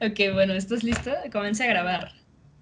[0.00, 1.12] ok, bueno, ¿estás listo?
[1.32, 2.12] Comencé a grabar.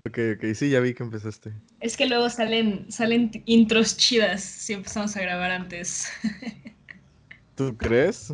[0.07, 1.53] Ok, ok, sí, ya vi que empezaste.
[1.81, 6.09] Es que luego salen, salen intros chidas si empezamos a grabar antes.
[7.55, 8.33] ¿Tú crees?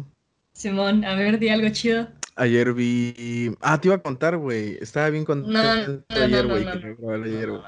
[0.53, 2.09] Simón, a ver, di algo chido.
[2.37, 3.54] Ayer vi.
[3.61, 4.77] Ah, te iba a contar, güey.
[4.80, 7.63] Estaba bien contento No, no, ayer, no, ayer, güey.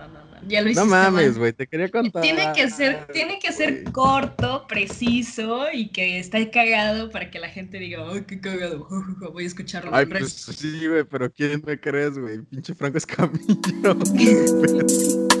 [0.00, 0.84] No, no, no, Ya lo hiciste.
[0.84, 1.52] No mames, güey.
[1.52, 2.22] Te quería contar.
[2.22, 7.48] Tiene que ser, tiene que ser corto, preciso y que esté cagado para que la
[7.48, 8.88] gente diga, ¡ay, qué cagado!
[9.32, 9.90] Voy a escucharlo.
[9.94, 10.52] Ay, pues resto".
[10.52, 12.40] sí, güey, pero ¿quién me crees, güey?
[12.42, 13.96] Pinche Franco Escamillo.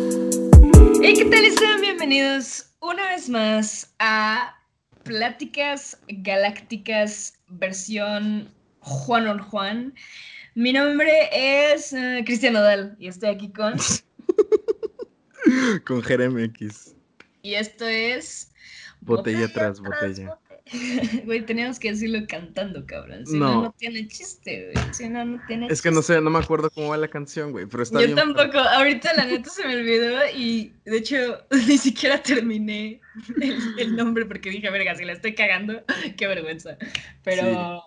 [1.02, 1.50] Hey, ¿qué tal?
[1.58, 4.54] Sean bienvenidos una vez más a
[5.02, 9.94] Pláticas Galácticas versión Juan on Juan.
[10.54, 13.74] Mi nombre es eh, Cristian Odal y estoy aquí con...
[15.86, 16.02] Con
[16.38, 16.94] X.
[17.42, 18.52] Y esto es...
[19.00, 20.28] Botella tras botella.
[20.28, 20.36] botella.
[21.24, 23.26] Güey, teníamos que decirlo cantando, cabrón.
[23.26, 23.62] Si no, No.
[23.62, 24.94] no tiene chiste, güey.
[24.94, 27.50] Si no, no tiene Es que no sé, no me acuerdo cómo va la canción,
[27.50, 28.16] güey, pero está Yo bien.
[28.16, 33.00] tampoco, ahorita la neta se me olvidó y de hecho ni siquiera terminé
[33.40, 35.82] el, el nombre porque dije, verga, si la estoy cagando,
[36.16, 36.76] qué vergüenza.
[37.24, 37.82] Pero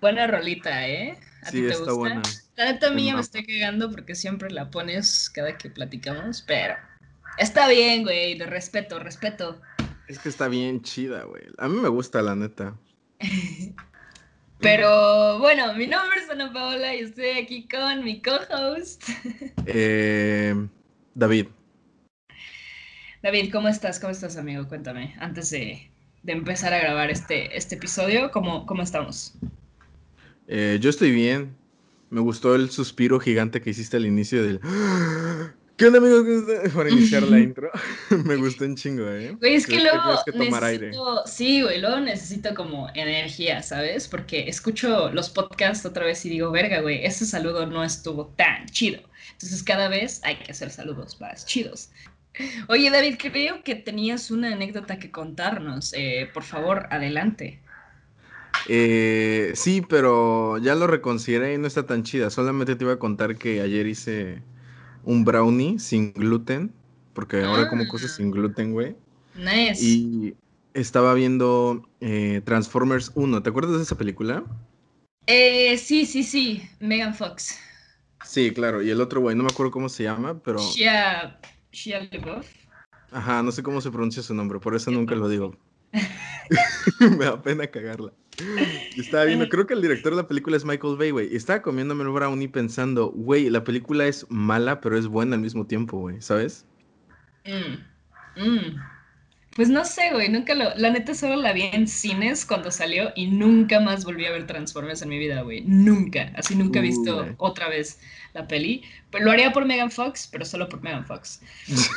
[0.00, 1.16] buena rolita, ¿eh?
[1.42, 1.92] ¿A Sí, ti te está gusta?
[1.92, 2.22] buena.
[2.56, 3.20] La neta mía me Mamá.
[3.20, 6.74] estoy cagando porque siempre la pones cada que platicamos, pero
[7.38, 9.60] está bien, güey, de respeto, respeto.
[10.08, 11.42] Es que está bien chida, güey.
[11.58, 12.76] A mí me gusta, la neta.
[14.60, 19.04] Pero bueno, mi nombre es Ana Paola y estoy aquí con mi co-host.
[19.68, 20.54] Eh,
[21.14, 21.48] David.
[23.20, 23.98] David, ¿cómo estás?
[23.98, 24.68] ¿Cómo estás, amigo?
[24.68, 25.90] Cuéntame, antes de,
[26.22, 29.34] de empezar a grabar este, este episodio, ¿cómo, cómo estamos?
[30.46, 31.56] Eh, yo estoy bien.
[32.10, 34.60] Me gustó el suspiro gigante que hiciste al inicio del.
[35.76, 36.24] ¿Qué onda, amigos?
[36.74, 37.70] Para iniciar la intro.
[38.24, 39.36] me gustó un chingo, ¿eh?
[39.38, 40.86] Güey, es que luego que tomar aire.
[40.86, 44.08] necesito, sí, güey, luego necesito como energía, ¿sabes?
[44.08, 48.66] Porque escucho los podcasts otra vez y digo, verga, güey, ese saludo no estuvo tan
[48.66, 49.00] chido.
[49.32, 51.90] Entonces cada vez hay que hacer saludos más chidos.
[52.68, 55.92] Oye, David, creo que tenías una anécdota que contarnos.
[55.94, 57.60] Eh, por favor, adelante.
[58.68, 62.30] Eh, sí, pero ya lo reconsideré y no está tan chida.
[62.30, 64.42] Solamente te iba a contar que ayer hice
[65.06, 66.72] un brownie sin gluten.
[67.14, 68.16] Porque ahora como cosas Ah.
[68.16, 68.94] sin gluten, güey.
[69.34, 69.82] Nice.
[69.82, 70.34] Y
[70.74, 73.42] estaba viendo eh, Transformers 1.
[73.42, 74.44] ¿Te acuerdas de esa película?
[75.26, 77.58] Eh, sí, sí, sí, Megan Fox.
[78.24, 78.82] Sí, claro.
[78.82, 80.58] Y el otro, güey, no me acuerdo cómo se llama, pero.
[80.58, 81.40] Shia,
[81.72, 82.46] Shia LaBeouf.
[83.12, 85.56] Ajá, no sé cómo se pronuncia su nombre, por eso nunca lo digo.
[87.18, 88.12] Me da pena cagarla.
[88.96, 91.34] Estaba viendo, creo que el director de la película es Michael Bay, güey.
[91.34, 95.66] Estaba comiéndome el brownie pensando, güey, la película es mala, pero es buena al mismo
[95.66, 96.66] tiempo, güey, ¿sabes?
[97.44, 98.76] Mm, mm.
[99.54, 100.74] Pues no sé, güey, nunca lo...
[100.76, 104.46] La neta solo la vi en cines cuando salió y nunca más volví a ver
[104.46, 105.62] Transformers en mi vida, güey.
[105.62, 106.30] Nunca.
[106.36, 107.98] Así nunca he Uh, visto otra vez
[108.34, 108.82] la peli.
[109.10, 111.40] Pero lo haría por Megan Fox, pero solo por Megan Fox.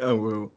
[0.00, 0.54] Ah, huevo.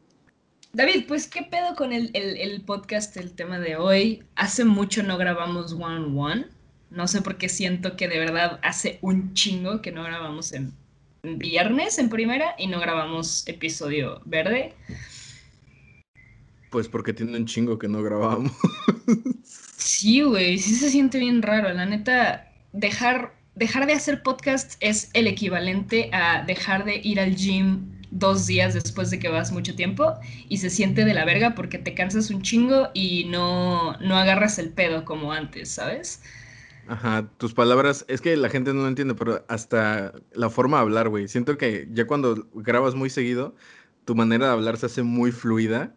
[0.74, 4.22] David, pues, ¿qué pedo con el, el- el podcast, el tema de hoy?
[4.34, 6.46] Hace mucho no grabamos One on One.
[6.90, 10.72] No sé por qué siento que de verdad hace un chingo que no grabamos en
[11.22, 14.74] en viernes en primera y no grabamos episodio verde.
[16.70, 18.52] Pues porque tiene un chingo que no grabamos.
[19.76, 21.72] Sí, güey, sí se siente bien raro.
[21.72, 27.34] La neta, dejar, dejar de hacer podcast es el equivalente a dejar de ir al
[27.36, 30.14] gym dos días después de que vas mucho tiempo
[30.48, 34.58] y se siente de la verga porque te cansas un chingo y no, no agarras
[34.58, 36.22] el pedo como antes, ¿sabes?
[36.86, 40.82] Ajá, tus palabras, es que la gente no lo entiende, pero hasta la forma de
[40.82, 41.28] hablar, güey.
[41.28, 43.56] Siento que ya cuando grabas muy seguido,
[44.04, 45.94] tu manera de hablar se hace muy fluida.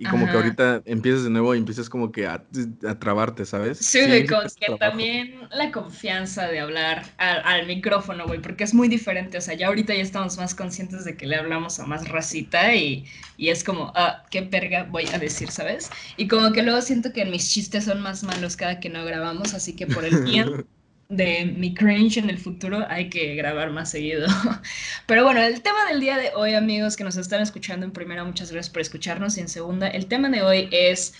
[0.00, 2.42] Y como que ahorita empiezas de nuevo y empiezas como que a,
[2.88, 3.84] a trabarte, ¿sabes?
[3.84, 4.78] Sí, güey, que trabajo.
[4.78, 9.36] también la confianza de hablar al, al micrófono, güey, porque es muy diferente.
[9.38, 12.74] O sea, ya ahorita ya estamos más conscientes de que le hablamos a más racita
[12.74, 13.06] y,
[13.36, 15.92] y es como, ah, qué verga voy a decir, ¿sabes?
[16.16, 19.54] Y como que luego siento que mis chistes son más malos cada que no grabamos,
[19.54, 20.54] así que por el bien
[21.10, 24.28] de mi cringe en el futuro hay que grabar más seguido.
[25.06, 28.24] Pero bueno, el tema del día de hoy, amigos que nos están escuchando, en primera,
[28.24, 29.36] muchas gracias por escucharnos.
[29.36, 31.12] Y en segunda, el tema de hoy es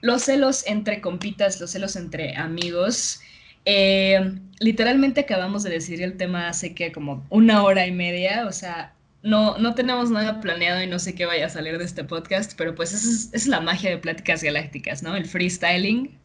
[0.00, 3.20] los celos entre compitas, los celos entre amigos.
[3.64, 8.52] Eh, literalmente acabamos de decidir el tema hace que como una hora y media, o
[8.52, 12.02] sea, no, no tenemos nada planeado y no sé qué vaya a salir de este
[12.02, 15.16] podcast, pero pues es, es la magia de Pláticas Galácticas, ¿no?
[15.16, 16.18] El freestyling.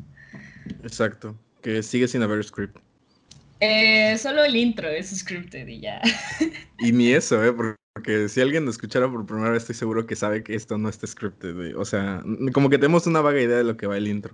[0.83, 2.77] Exacto, que sigue sin haber script.
[3.61, 6.01] Eh, solo el intro es scripted y ya.
[6.79, 7.51] Y ni eso, ¿eh?
[7.51, 10.87] Porque si alguien lo escuchara por primera vez, estoy seguro que sabe que esto no
[10.87, 11.75] está scripted.
[11.75, 12.23] O sea,
[12.53, 14.33] como que tenemos una vaga idea de lo que va el intro.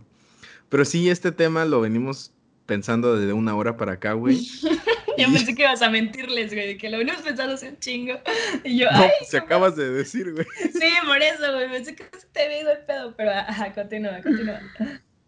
[0.70, 2.34] Pero sí, este tema lo venimos
[2.68, 4.38] pensando desde una hora para acá, güey.
[5.18, 8.20] Yo pensé que ibas a mentirles, güey, que lo venimos pensando hace un chingo.
[8.66, 10.46] Y yo, No, ay, pues, se acabas de decir, güey.
[10.74, 14.22] sí, por eso, güey, pensé que se te había ido el pedo, pero ajá, continúa,
[14.22, 14.60] continúa.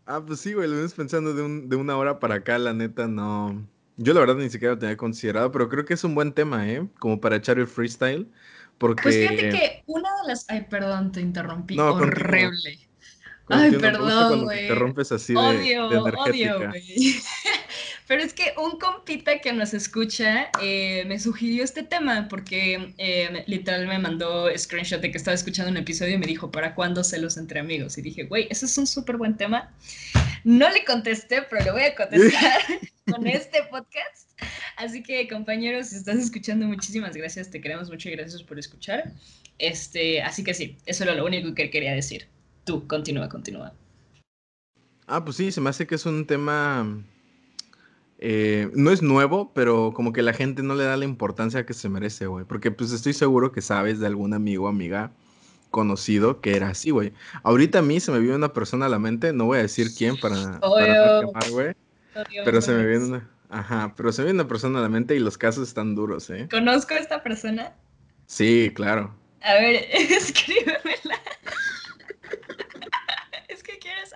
[0.06, 2.74] Ah, pues sí, güey, lo venimos pensando de, un, de una hora para acá, la
[2.74, 3.66] neta, no.
[3.98, 6.70] Yo la verdad ni siquiera lo tenía considerado, pero creo que es un buen tema,
[6.70, 6.88] ¿eh?
[7.00, 8.32] Como para echar el freestyle.
[8.78, 9.04] Porque.
[9.04, 10.46] Pues fíjate que una de las.
[10.50, 11.76] Ay, perdón, te interrumpí.
[11.76, 11.94] No.
[11.94, 12.78] Horrible.
[12.78, 12.87] Como
[13.50, 14.68] Ay, perdón, güey.
[14.68, 16.68] Te rompes así de, Odio, de odio, energética.
[16.70, 17.16] güey.
[18.08, 23.30] Pero es que un compita que nos escucha eh, me sugirió este tema porque eh,
[23.32, 26.74] me- literal me mandó screenshot de que estaba escuchando un episodio y me dijo, ¿para
[26.74, 27.98] cuándo celos entre amigos?
[27.98, 29.70] Y dije, güey, ese es un súper buen tema.
[30.46, 32.62] No le contesté, pero le voy a contestar
[33.12, 34.30] con este podcast.
[34.78, 37.50] Así que, compañeros, si estás escuchando, muchísimas gracias.
[37.50, 39.12] Te queremos mucho y gracias por escuchar.
[39.60, 42.28] Este, así que sí, eso era lo único que quería decir.
[42.68, 43.74] Tú, continúa, continúa.
[45.08, 46.86] Ah, pues sí, se me hace que es un tema.
[48.20, 51.74] eh, no es nuevo, pero como que la gente no le da la importancia que
[51.74, 52.44] se merece, güey.
[52.46, 55.12] Porque pues estoy seguro que sabes de algún amigo o amiga
[55.72, 57.14] conocido que era así, güey.
[57.44, 59.88] Ahorita a mí se me viene una persona a la mente, no voy a decir
[59.98, 61.28] quién para, para no Obvio.
[61.28, 61.74] quemar, güey.
[62.44, 63.30] Pero se me viene una.
[63.50, 66.30] Ajá, pero se me viene una persona a la mente y los casos están duros,
[66.32, 66.50] ¿eh?
[66.52, 67.74] ¿Conozco a esta persona?
[68.26, 69.16] Sí, claro.
[69.42, 71.22] A ver, escríbemela.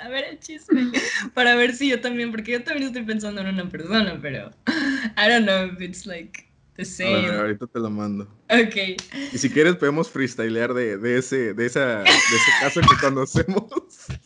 [0.01, 0.91] Quiero saber el chisme
[1.33, 5.29] para ver si yo también, porque yo también estoy pensando en una persona, pero I
[5.29, 7.37] don't know if it's like the A ver, same.
[7.37, 8.23] ahorita te lo mando.
[8.49, 8.99] Ok.
[9.33, 13.65] Y si quieres podemos freestylear de, de ese, de esa, de ese caso que conocemos.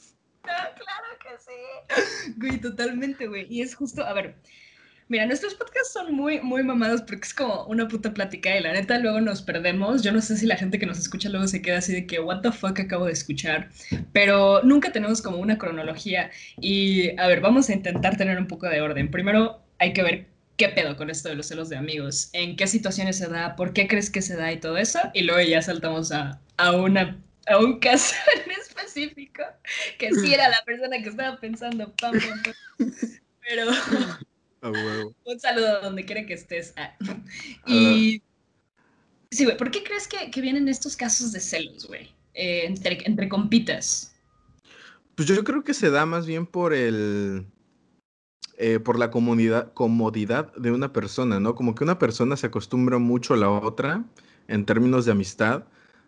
[0.45, 2.33] No, claro que sí.
[2.37, 3.47] Güey, totalmente, güey.
[3.49, 4.35] Y es justo, a ver,
[5.07, 8.73] mira, nuestros podcasts son muy, muy mamados porque es como una puta plática y la
[8.73, 10.01] neta luego nos perdemos.
[10.01, 12.19] Yo no sé si la gente que nos escucha luego se queda así de que,
[12.19, 13.69] what the fuck acabo de escuchar,
[14.13, 16.31] pero nunca tenemos como una cronología.
[16.59, 19.11] Y, a ver, vamos a intentar tener un poco de orden.
[19.11, 22.65] Primero hay que ver qué pedo con esto de los celos de amigos, en qué
[22.67, 24.99] situaciones se da, por qué crees que se da y todo eso.
[25.13, 27.21] Y luego ya saltamos a, a una...
[27.47, 29.43] A un caso en específico,
[29.99, 31.93] que sí era la persona que estaba pensando.
[33.41, 33.69] Pero
[34.61, 36.73] Un saludo donde quiera que estés.
[36.77, 36.95] Ah.
[37.67, 38.21] Y
[39.31, 42.15] sí, güey, ¿por qué crees que, que vienen estos casos de celos, güey?
[42.33, 44.15] Eh, entre, entre compitas.
[45.15, 47.45] Pues yo creo que se da más bien por el.
[48.57, 51.55] eh, por la comunidad, comodidad de una persona, ¿no?
[51.55, 54.05] Como que una persona se acostumbra mucho a la otra
[54.47, 55.65] en términos de amistad,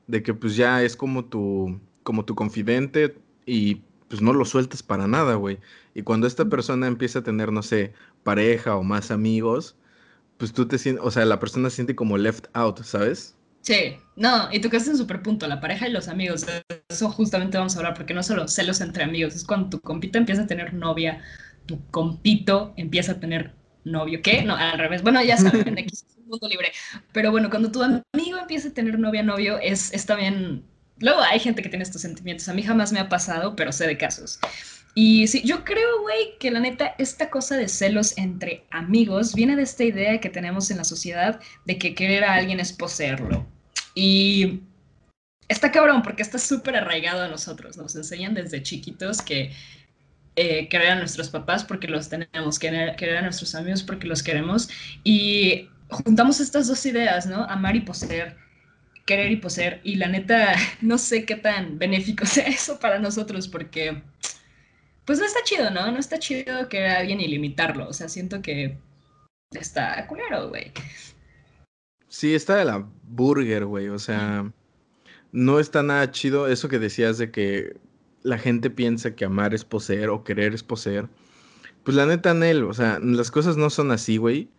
[0.07, 4.83] de que pues ya es como tu, como tu confidente y pues no lo sueltas
[4.83, 5.59] para nada, güey.
[5.93, 7.93] Y cuando esta persona empieza a tener, no sé,
[8.23, 9.75] pareja o más amigos,
[10.37, 13.35] pues tú te sientes, o sea, la persona se siente como left out, ¿sabes?
[13.61, 16.45] Sí, no, y tú quedaste en súper punto, la pareja y los amigos.
[16.45, 19.81] De eso justamente vamos a hablar, porque no solo celos entre amigos, es cuando tu
[19.81, 21.21] compita empieza a tener novia,
[21.65, 24.21] tu compito empieza a tener novio.
[24.21, 24.43] ¿Qué?
[24.43, 25.01] No, al revés.
[25.03, 26.71] Bueno, ya saben, aquí es un mundo libre.
[27.11, 30.63] Pero bueno, cuando tu amigo empieza a tener novia, novio, es, es también.
[30.99, 32.49] Luego hay gente que tiene estos sentimientos.
[32.49, 34.39] A mí jamás me ha pasado, pero sé de casos.
[34.95, 39.55] Y sí, yo creo, güey, que la neta, esta cosa de celos entre amigos viene
[39.55, 43.45] de esta idea que tenemos en la sociedad de que querer a alguien es poseerlo.
[43.93, 44.61] Y
[45.47, 47.77] está cabrón porque está súper arraigado a nosotros.
[47.77, 49.51] Nos enseñan desde chiquitos que
[50.35, 54.23] eh, querer a nuestros papás porque los tenemos, querer, querer a nuestros amigos porque los
[54.23, 54.69] queremos.
[55.03, 57.43] Y juntamos estas dos ideas, ¿no?
[57.43, 58.35] Amar y poseer,
[59.07, 59.81] querer y poseer.
[59.83, 64.03] Y la neta, no sé qué tan benéfico sea eso para nosotros porque,
[65.05, 65.91] pues no está chido, ¿no?
[65.91, 67.87] No está chido querer a alguien y limitarlo.
[67.87, 68.77] O sea, siento que
[69.51, 70.71] está culero, güey.
[72.09, 73.87] Sí, está de la burger, güey.
[73.87, 74.51] O sea,
[75.31, 77.77] no está nada chido eso que decías de que
[78.23, 81.07] la gente piensa que amar es poseer o querer es poseer.
[81.83, 84.49] Pues la neta, Nel, o sea, las cosas no son así, güey.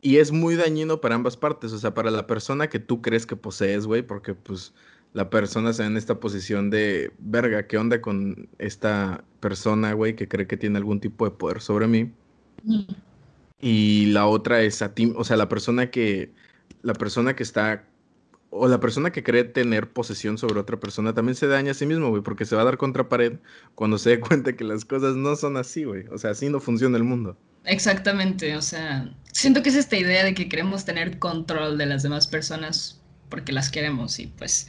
[0.00, 3.26] Y es muy dañino para ambas partes, o sea, para la persona que tú crees
[3.26, 4.72] que posees, güey, porque pues
[5.12, 10.14] la persona se ve en esta posición de, verga, ¿qué onda con esta persona, güey,
[10.14, 12.12] que cree que tiene algún tipo de poder sobre mí?
[12.62, 12.82] Mm.
[13.60, 16.32] Y la otra es a ti, o sea, la persona que,
[16.82, 17.84] la persona que está,
[18.50, 21.86] o la persona que cree tener posesión sobre otra persona también se daña a sí
[21.86, 23.38] mismo, güey, porque se va a dar contra pared
[23.74, 26.06] cuando se dé cuenta que las cosas no son así, güey.
[26.08, 27.36] O sea, así no funciona el mundo.
[27.64, 32.02] Exactamente, o sea, siento que es esta idea de que queremos tener control de las
[32.02, 34.68] demás personas porque las queremos y pues,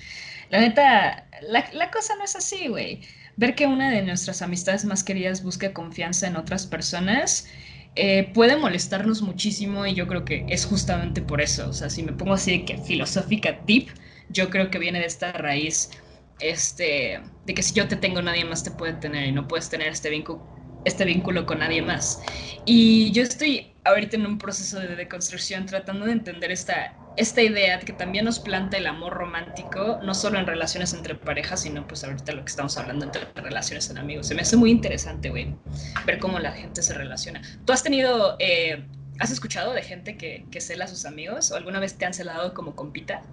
[0.49, 3.01] la neta, la, la cosa no es así, güey.
[3.37, 7.47] Ver que una de nuestras amistades más queridas busca confianza en otras personas
[7.95, 12.03] eh, puede molestarnos muchísimo y yo creo que es justamente por eso, o sea, si
[12.03, 13.89] me pongo así de que filosófica tip,
[14.27, 15.89] yo creo que viene de esta raíz,
[16.39, 19.69] este, de que si yo te tengo nadie más te puede tener y no puedes
[19.69, 20.45] tener este vínculo
[20.85, 22.21] este vínculo con nadie más.
[22.65, 27.79] Y yo estoy ahorita en un proceso de deconstrucción tratando de entender esta, esta idea
[27.79, 32.03] que también nos planta el amor romántico, no solo en relaciones entre parejas, sino pues
[32.03, 34.27] ahorita lo que estamos hablando entre relaciones en amigos.
[34.27, 35.55] Se me hace muy interesante, güey,
[36.05, 37.41] ver cómo la gente se relaciona.
[37.65, 38.85] ¿Tú has tenido, eh,
[39.19, 42.13] has escuchado de gente que, que cela a sus amigos o alguna vez te han
[42.13, 43.23] celado como compita?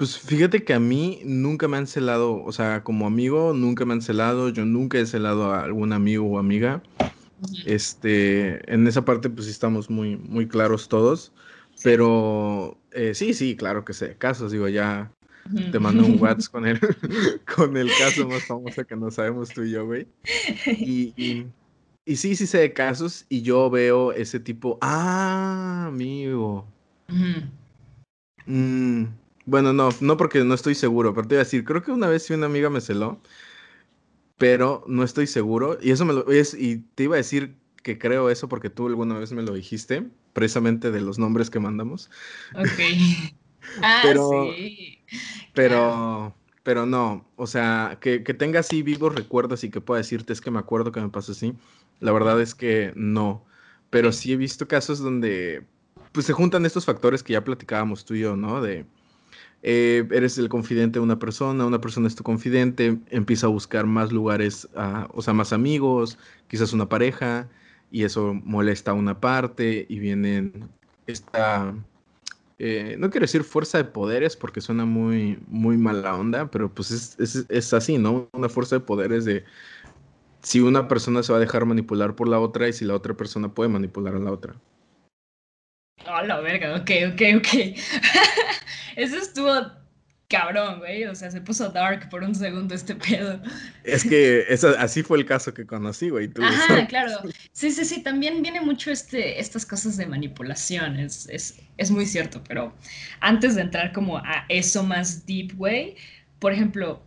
[0.00, 3.92] Pues fíjate que a mí nunca me han celado, o sea, como amigo nunca me
[3.92, 6.82] han celado, yo nunca he celado a algún amigo o amiga.
[7.66, 11.34] Este, en esa parte pues estamos muy, muy claros todos,
[11.84, 15.12] pero eh, sí, sí, claro que sé, casos, digo, ya
[15.70, 16.80] te mando un WhatsApp con el,
[17.54, 20.06] con el caso más famoso que no sabemos tú y yo, güey.
[20.64, 21.12] Y,
[22.06, 26.66] y, sí, sí sé de casos y yo veo ese tipo, ah, amigo.
[29.46, 32.08] Bueno, no, no porque no estoy seguro, pero te iba a decir, creo que una
[32.08, 33.20] vez sí una amiga me celó,
[34.38, 35.78] pero no estoy seguro.
[35.80, 38.86] Y eso me lo es, y te iba a decir que creo eso porque tú
[38.86, 42.10] alguna vez me lo dijiste, precisamente de los nombres que mandamos.
[42.54, 42.68] Ok.
[43.82, 44.98] Ah, pero, sí.
[45.54, 50.32] Pero, pero no, o sea, que, que tenga así vivos recuerdos y que pueda decirte
[50.32, 51.52] es que me acuerdo que me pasó así.
[52.00, 53.44] La verdad es que no.
[53.90, 55.66] Pero sí he visto casos donde
[56.12, 58.60] pues se juntan estos factores que ya platicábamos tú y yo, ¿no?
[58.62, 58.86] De
[59.62, 63.86] eh, eres el confidente de una persona, una persona es tu confidente, empieza a buscar
[63.86, 67.48] más lugares, ah, o sea, más amigos, quizás una pareja,
[67.90, 70.68] y eso molesta a una parte, y vienen
[71.06, 71.74] esta,
[72.58, 76.90] eh, no quiero decir fuerza de poderes porque suena muy, muy mala onda, pero pues
[76.90, 78.28] es, es así, ¿no?
[78.32, 79.44] Una fuerza de poderes de
[80.42, 83.14] si una persona se va a dejar manipular por la otra y si la otra
[83.14, 84.56] persona puede manipular a la otra.
[86.06, 87.76] Oh, la verga, ok, ok, ok.
[88.96, 89.80] Eso estuvo
[90.30, 91.04] cabrón, güey.
[91.04, 93.38] O sea, se puso dark por un segundo este pedo.
[93.84, 96.30] Es que eso, así fue el caso que conocí, güey.
[96.40, 97.18] Ajá, claro.
[97.52, 98.02] Sí, sí, sí.
[98.02, 100.98] También viene mucho este, estas cosas de manipulación.
[100.98, 102.42] Es, es, es muy cierto.
[102.48, 102.72] Pero
[103.20, 105.96] antes de entrar como a eso más deep, güey,
[106.38, 107.02] por ejemplo,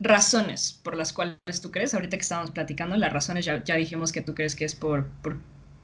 [0.00, 4.12] razones por las cuales tú crees, ahorita que estábamos platicando, las razones ya, ya dijimos
[4.12, 5.36] que tú crees que es por, por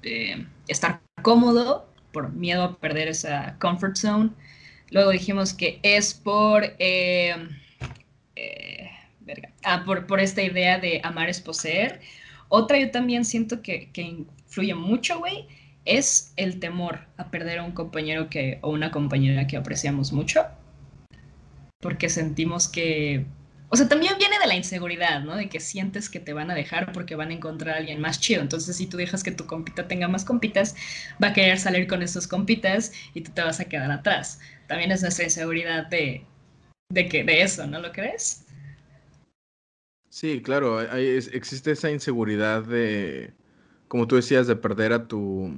[0.03, 4.31] eh, estar cómodo, por miedo a perder esa comfort zone.
[4.91, 7.35] Luego dijimos que es por, eh,
[8.37, 8.91] eh,
[9.65, 12.01] ah, por, por, esta idea de amar es poseer.
[12.49, 15.47] Otra yo también siento que, que influye mucho, güey,
[15.85, 20.47] es el temor a perder a un compañero que, o una compañera que apreciamos mucho.
[21.81, 23.27] Porque sentimos que
[23.75, 25.35] o sea, también viene de la inseguridad, ¿no?
[25.35, 28.21] De que sientes que te van a dejar porque van a encontrar a alguien más
[28.21, 28.41] chido.
[28.41, 30.77] Entonces, si tú dejas que tu compita tenga más compitas,
[31.21, 34.39] va a querer salir con esos compitas y tú te vas a quedar atrás.
[34.69, 36.25] También es nuestra inseguridad de,
[36.89, 38.47] de, que, de eso, ¿no lo crees?
[40.09, 43.33] Sí, claro, existe esa inseguridad de,
[43.89, 45.53] como tú decías, de perder a tu,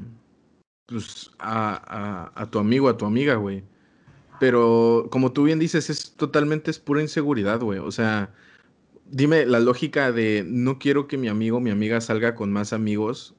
[0.87, 3.63] pues, a, a tu amigo, a tu amiga, güey.
[4.39, 7.79] Pero como tú bien dices, es totalmente es pura inseguridad, güey.
[7.79, 8.33] O sea,
[9.11, 12.73] dime la lógica de no quiero que mi amigo o mi amiga salga con más
[12.73, 13.35] amigos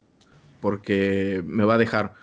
[0.61, 2.13] porque me va a dejar.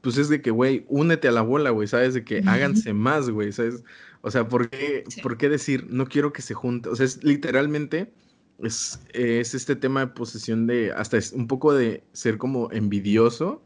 [0.00, 2.14] Pues es de que, güey, únete a la bola, güey, ¿sabes?
[2.14, 3.84] De que háganse más, güey, ¿sabes?
[4.22, 6.88] O sea, ¿por qué, ¿por qué decir no quiero que se junte?
[6.88, 8.12] O sea, es literalmente
[8.58, 13.62] es, es este tema de posesión de hasta es un poco de ser como envidioso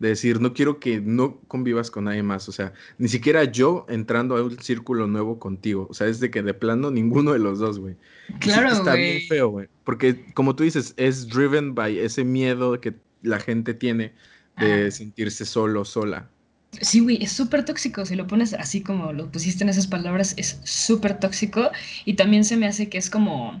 [0.00, 3.86] de decir, no quiero que no convivas con nadie más, o sea, ni siquiera yo
[3.88, 7.38] entrando a un círculo nuevo contigo, o sea, es de que de plano ninguno de
[7.38, 7.96] los dos, güey.
[8.40, 12.94] Claro, Está bien feo, güey, porque como tú dices, es driven by ese miedo que
[13.22, 14.12] la gente tiene
[14.58, 16.28] de sentirse solo, sola.
[16.80, 20.34] Sí, güey, es súper tóxico, si lo pones así como lo pusiste en esas palabras,
[20.38, 21.70] es súper tóxico
[22.06, 23.60] y también se me hace que es como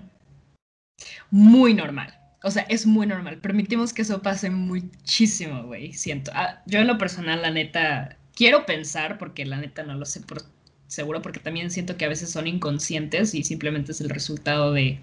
[1.30, 2.19] muy normal.
[2.42, 3.38] O sea, es muy normal.
[3.38, 5.92] Permitimos que eso pase muchísimo, güey.
[5.92, 6.30] Siento.
[6.34, 10.20] Ah, yo en lo personal, la neta, quiero pensar, porque la neta no lo sé
[10.20, 10.42] por
[10.86, 14.98] seguro, porque también siento que a veces son inconscientes y simplemente es el resultado de,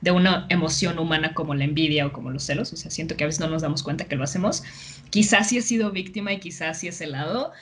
[0.00, 2.72] de una emoción humana como la envidia o como los celos.
[2.72, 4.62] O sea, siento que a veces no nos damos cuenta que lo hacemos.
[5.10, 7.52] Quizás sí he sido víctima y quizás sí he celado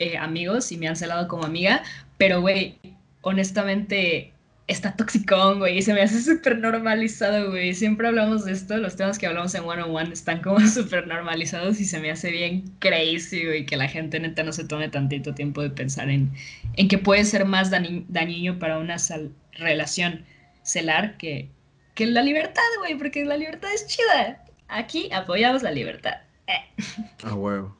[0.00, 1.82] eh, amigos y me han celado como amiga,
[2.18, 2.78] pero, güey,
[3.22, 4.32] honestamente
[4.68, 7.74] está toxicón, güey, y se me hace súper normalizado, güey.
[7.74, 11.06] Siempre hablamos de esto, los temas que hablamos en One on One están como súper
[11.06, 14.88] normalizados y se me hace bien crazy, güey, que la gente neta no se tome
[14.88, 16.30] tantito tiempo de pensar en,
[16.74, 18.96] en que puede ser más dañino para una
[19.52, 20.24] relación
[20.62, 21.48] celar que,
[21.94, 24.44] que la libertad, güey, porque la libertad es chida.
[24.68, 26.20] Aquí apoyamos la libertad.
[26.46, 26.82] Eh.
[27.24, 27.76] Ah, huevo.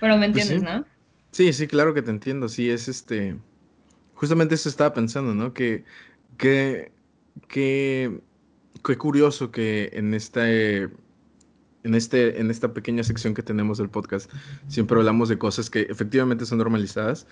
[0.00, 0.84] bueno, ¿me pues entiendes, no?
[1.30, 2.48] Sí, sí, claro que te entiendo.
[2.48, 3.36] Sí, es este
[4.18, 5.54] justamente eso estaba pensando, ¿no?
[5.54, 5.84] Que,
[6.36, 6.90] que,
[7.46, 8.20] que
[8.84, 10.88] qué curioso que en este,
[11.84, 14.28] en este, en esta pequeña sección que tenemos del podcast,
[14.66, 17.28] siempre hablamos de cosas que efectivamente son normalizadas,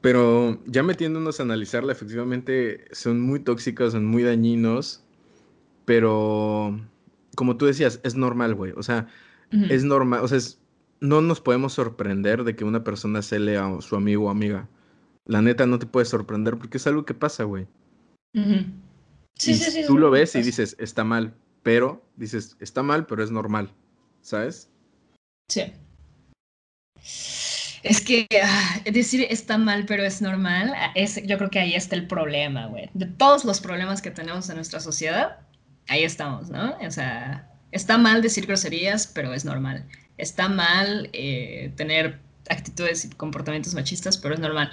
[0.00, 5.04] pero ya metiéndonos a analizarla, efectivamente son muy tóxicas, son muy dañinos,
[5.84, 6.80] pero
[7.36, 8.72] como tú decías, es normal, güey.
[8.76, 9.08] O sea,
[9.50, 10.38] es normal, o sea,
[11.00, 14.68] no nos podemos sorprender de que una persona cele a su amigo o amiga.
[15.28, 17.66] La neta no te puede sorprender porque es algo que pasa, güey.
[18.34, 19.82] Sí, sí, sí.
[19.86, 23.70] Tú lo ves y dices, está mal, pero dices, está mal, pero es normal,
[24.22, 24.70] ¿sabes?
[25.48, 25.72] Sí.
[27.82, 31.94] Es que ah, decir está mal, pero es normal, es, yo creo que ahí está
[31.94, 32.90] el problema, güey.
[32.94, 35.40] De todos los problemas que tenemos en nuestra sociedad,
[35.88, 36.76] ahí estamos, ¿no?
[36.80, 39.84] O sea, está mal decir groserías, pero es normal.
[40.16, 42.18] Está mal eh, tener
[42.48, 44.70] actitudes y comportamientos machistas, pero es normal.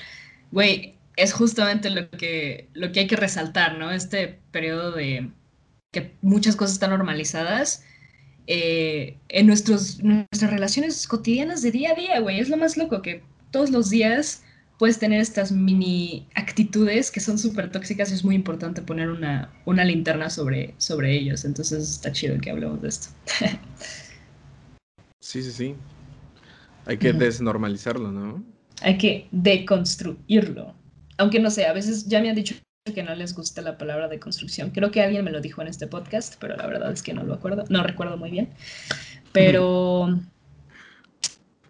[0.52, 3.92] Güey, es justamente lo que, lo que hay que resaltar, ¿no?
[3.92, 5.32] Este periodo de
[5.92, 7.84] que muchas cosas están normalizadas
[8.48, 12.40] eh, en nuestros, nuestras relaciones cotidianas de día a día, güey.
[12.40, 14.44] Es lo más loco que todos los días
[14.78, 19.54] puedes tener estas mini actitudes que son súper tóxicas y es muy importante poner una,
[19.64, 21.46] una linterna sobre, sobre ellos.
[21.46, 23.08] Entonces está chido que hablemos de esto.
[25.22, 25.75] sí, sí, sí.
[26.86, 28.55] Hay que desnormalizarlo, ¿no?
[28.82, 30.74] Hay que deconstruirlo
[31.17, 32.55] aunque no sé, a veces ya me han dicho
[32.94, 34.70] que no les gusta la palabra de construcción.
[34.70, 37.24] Creo que alguien me lo dijo en este podcast, pero la verdad es que no
[37.24, 38.50] lo acuerdo, no recuerdo muy bien.
[39.32, 40.20] Pero.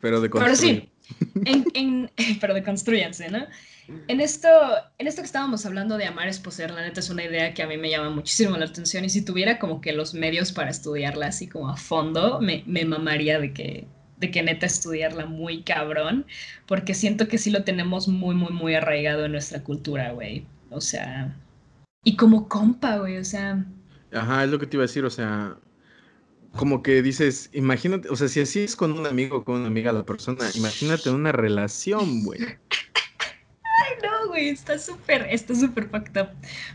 [0.02, 0.90] Pero de Pero sí,
[1.46, 3.46] en, pero de construyanse, ¿no?
[4.08, 4.50] En esto,
[4.98, 7.62] en esto que estábamos hablando de amar es poseer, la neta es una idea que
[7.62, 10.72] a mí me llama muchísimo la atención y si tuviera como que los medios para
[10.72, 15.64] estudiarla así como a fondo, me, me mamaría de que de que neta estudiarla muy
[15.64, 16.26] cabrón,
[16.68, 20.46] porque siento que sí lo tenemos muy, muy, muy arraigado en nuestra cultura, güey.
[20.70, 21.36] O sea,
[22.04, 23.66] y como compa, güey, o sea.
[24.14, 25.58] Ajá, es lo que te iba a decir, o sea,
[26.56, 29.68] como que dices, imagínate, o sea, si así es con un amigo o con una
[29.68, 32.40] amiga la persona, imagínate una relación, güey.
[32.42, 36.30] Ay, no, güey, está súper, está súper fucked up.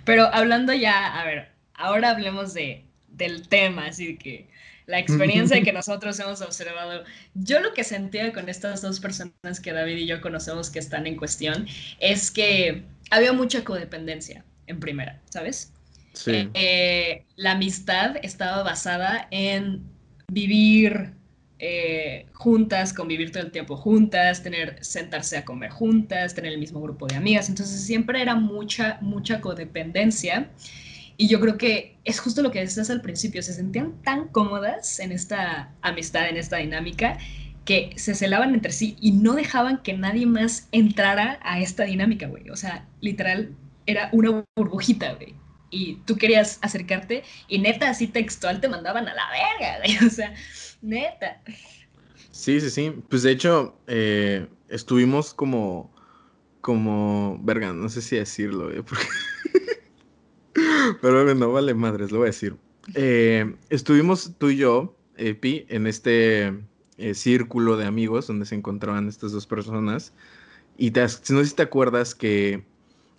[0.05, 4.49] Pero hablando ya, a ver, ahora hablemos de, del tema, así que
[4.91, 7.05] la experiencia que nosotros hemos observado.
[7.35, 11.07] Yo lo que sentía con estas dos personas que David y yo conocemos que están
[11.07, 11.67] en cuestión
[12.01, 15.73] es que había mucha codependencia en primera, ¿sabes?
[16.13, 16.51] Sí.
[16.55, 19.83] Eh, la amistad estaba basada en
[20.29, 21.13] vivir
[21.63, 26.81] eh, juntas, convivir todo el tiempo juntas, tener, sentarse a comer juntas, tener el mismo
[26.81, 27.49] grupo de amigas.
[27.49, 30.49] Entonces siempre era mucha, mucha codependencia.
[31.21, 35.01] Y yo creo que es justo lo que decías al principio, se sentían tan cómodas
[35.01, 37.19] en esta amistad, en esta dinámica,
[37.67, 42.27] que se celaban entre sí y no dejaban que nadie más entrara a esta dinámica,
[42.27, 42.49] güey.
[42.49, 43.55] O sea, literal,
[43.85, 45.35] era una burbujita, güey.
[45.69, 50.09] Y tú querías acercarte y neta, así textual, te mandaban a la verga, güey.
[50.09, 50.33] O sea,
[50.81, 51.43] neta.
[52.31, 52.95] Sí, sí, sí.
[53.11, 55.95] Pues de hecho, eh, estuvimos como,
[56.63, 59.05] como, verga, no sé si decirlo, güey, porque...
[61.01, 62.57] Pero no vale madres, lo voy a decir.
[62.95, 66.55] Eh, estuvimos tú y yo, Epi, en este
[66.99, 70.13] eh, círculo de amigos donde se encontraban estas dos personas.
[70.77, 72.65] Y te, no sé si te acuerdas que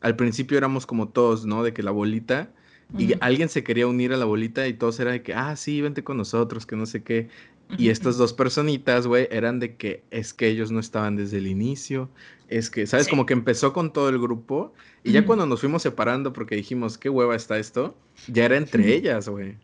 [0.01, 1.63] al principio éramos como todos, ¿no?
[1.63, 2.51] De que la bolita
[2.97, 5.79] y alguien se quería unir a la bolita y todos era de que, ah, sí,
[5.81, 7.29] vente con nosotros, que no sé qué.
[7.77, 11.47] Y estas dos personitas, güey, eran de que es que ellos no estaban desde el
[11.47, 12.09] inicio,
[12.47, 13.07] es que, ¿sabes?
[13.07, 16.97] Como que empezó con todo el grupo y ya cuando nos fuimos separando porque dijimos,
[16.97, 19.55] qué hueva está esto, ya era entre ellas, güey.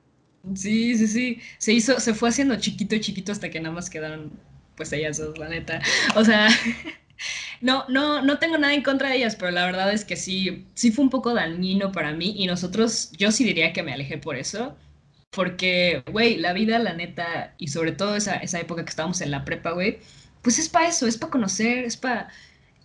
[0.55, 1.41] Sí, sí, sí.
[1.57, 4.31] Se hizo, se fue haciendo chiquito, chiquito hasta que nada más quedaron,
[4.75, 5.81] pues ellas dos, la neta.
[6.15, 6.47] O sea,
[7.61, 10.65] no, no, no tengo nada en contra de ellas, pero la verdad es que sí,
[10.73, 14.17] sí fue un poco dañino para mí y nosotros, yo sí diría que me alejé
[14.17, 14.77] por eso
[15.31, 19.31] porque, güey, la vida, la neta, y sobre todo esa, esa época que estábamos en
[19.31, 19.99] la prepa, güey,
[20.41, 22.29] pues es para eso, es para conocer, es para,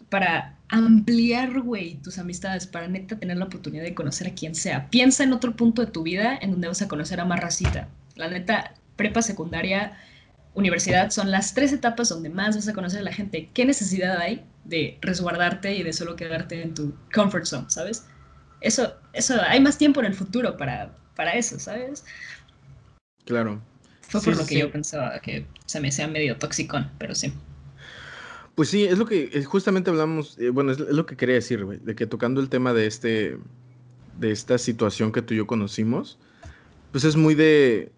[0.08, 4.88] para ampliar, güey, tus amistades, para neta tener la oportunidad de conocer a quien sea.
[4.90, 7.88] Piensa en otro punto de tu vida en donde vas a conocer a más racita.
[8.16, 9.98] La neta, prepa, secundaria,
[10.54, 13.50] universidad son las tres etapas donde más vas a conocer a la gente.
[13.54, 18.06] ¿Qué necesidad hay de resguardarte y de solo quedarte en tu comfort zone, sabes?
[18.60, 22.04] Eso, eso, hay más tiempo en el futuro para, para eso, ¿sabes?
[23.24, 23.60] Claro.
[24.08, 27.32] Fue por lo que yo pensaba que se me sea medio toxicón, pero sí.
[28.54, 31.78] Pues sí, es lo que justamente hablamos, eh, bueno, es, lo que quería decir, güey,
[31.78, 33.38] de que tocando el tema de este,
[34.18, 36.18] de esta situación que tú y yo conocimos,
[36.90, 37.92] pues es muy de,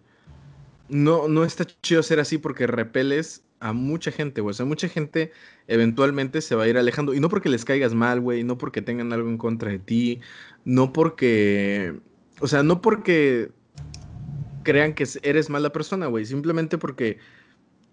[0.87, 4.51] no, no está chido ser así porque repeles a mucha gente, güey.
[4.51, 5.31] O sea, mucha gente
[5.67, 7.13] eventualmente se va a ir alejando.
[7.13, 8.43] Y no porque les caigas mal, güey.
[8.43, 10.21] No porque tengan algo en contra de ti.
[10.65, 11.95] No porque.
[12.39, 13.51] O sea, no porque
[14.63, 16.25] crean que eres mala persona, güey.
[16.25, 17.17] Simplemente porque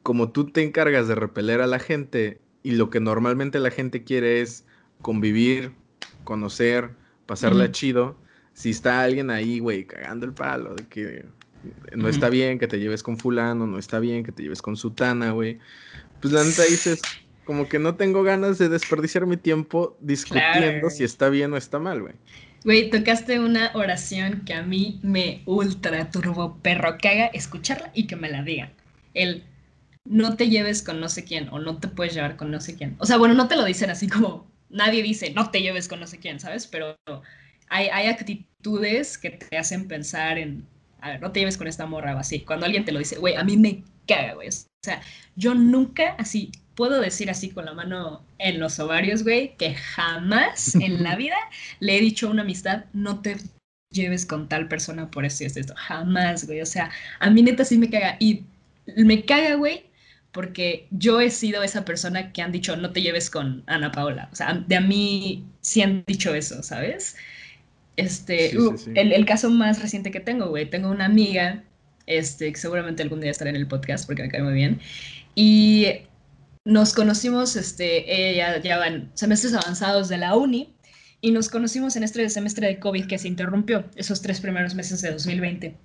[0.03, 4.03] como tú te encargas de repeler a la gente y lo que normalmente la gente
[4.03, 4.65] quiere es
[5.01, 5.73] convivir,
[6.25, 6.91] conocer,
[7.27, 8.17] pasarla chido,
[8.55, 11.25] si está alguien ahí, güey, cagando el palo, de que
[11.97, 14.77] no está bien que te lleves con fulano, no está bien que te lleves con
[14.77, 15.59] sutana, güey.
[16.21, 17.01] Pues la neta dices,
[17.45, 21.79] como que no tengo ganas de desperdiciar mi tiempo discutiendo si está bien o está
[21.79, 22.15] mal, güey.
[22.65, 28.17] Güey, tocaste una oración que a mí me ultra turbo perro caga escucharla y que
[28.17, 28.73] me la digan.
[29.15, 29.45] El
[30.05, 32.77] no te lleves con no sé quién o no te puedes llevar con no sé
[32.77, 32.97] quién.
[32.99, 36.01] O sea, bueno, no te lo dicen así como nadie dice no te lleves con
[36.01, 36.67] no sé quién, ¿sabes?
[36.69, 36.97] Pero
[37.69, 40.67] hay, hay actitudes que te hacen pensar en,
[41.01, 42.41] a ver, no te lleves con esta morra o así.
[42.41, 44.49] Cuando alguien te lo dice, güey, a mí me caga, güey.
[44.49, 45.03] O sea,
[45.37, 50.75] yo nunca así, puedo decir así con la mano en los ovarios, güey, que jamás
[50.81, 51.37] en la vida
[51.81, 53.37] le he dicho a una amistad, no te
[53.91, 55.75] lleves con tal persona por esto y esto, esto.
[55.77, 56.61] Jamás, güey.
[56.61, 58.17] O sea, a mí neta sí me caga.
[58.19, 58.45] Y
[58.97, 59.85] me caga, güey,
[60.33, 64.29] porque yo he sido esa persona que han dicho, no te lleves con Ana Paola.
[64.33, 67.17] O sea, de a mí sí han dicho eso, ¿sabes?
[67.97, 71.63] Este, uh, El, el, caso más reciente que tengo, güey, tengo una amiga,
[72.07, 74.81] este, que seguramente algún día estará en el podcast porque me cae muy bien,
[75.35, 75.87] y
[76.65, 80.75] nos conocimos, este, ella ya va en semestres avanzados de la uni
[81.21, 85.03] y nos conocimos en este semestre de COVID que se interrumpió, esos tres primeros meses
[85.03, 85.77] de 2020.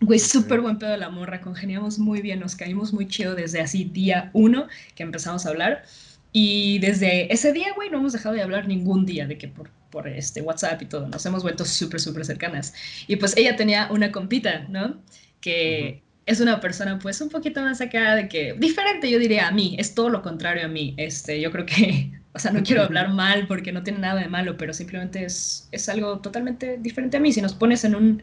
[0.00, 3.84] Güey, súper buen pedo la morra, congeniamos muy bien, nos caímos muy chido desde así
[3.84, 5.84] día uno que empezamos a hablar.
[6.32, 9.70] Y desde ese día, güey, no hemos dejado de hablar ningún día, de que por,
[9.90, 12.74] por este WhatsApp y todo, nos hemos vuelto súper, súper cercanas.
[13.06, 15.00] Y pues ella tenía una compita, ¿no?
[15.40, 19.50] Que es una persona pues un poquito más acá de que, diferente yo diría a
[19.50, 20.94] mí, es todo lo contrario a mí.
[20.96, 24.28] Este, yo creo que, o sea, no quiero hablar mal porque no tiene nada de
[24.28, 27.32] malo, pero simplemente es, es algo totalmente diferente a mí.
[27.32, 28.22] Si nos pones en un,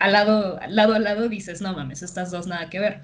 [0.00, 3.00] al lado, al lado, al lado, dices, no mames, estas dos nada que ver.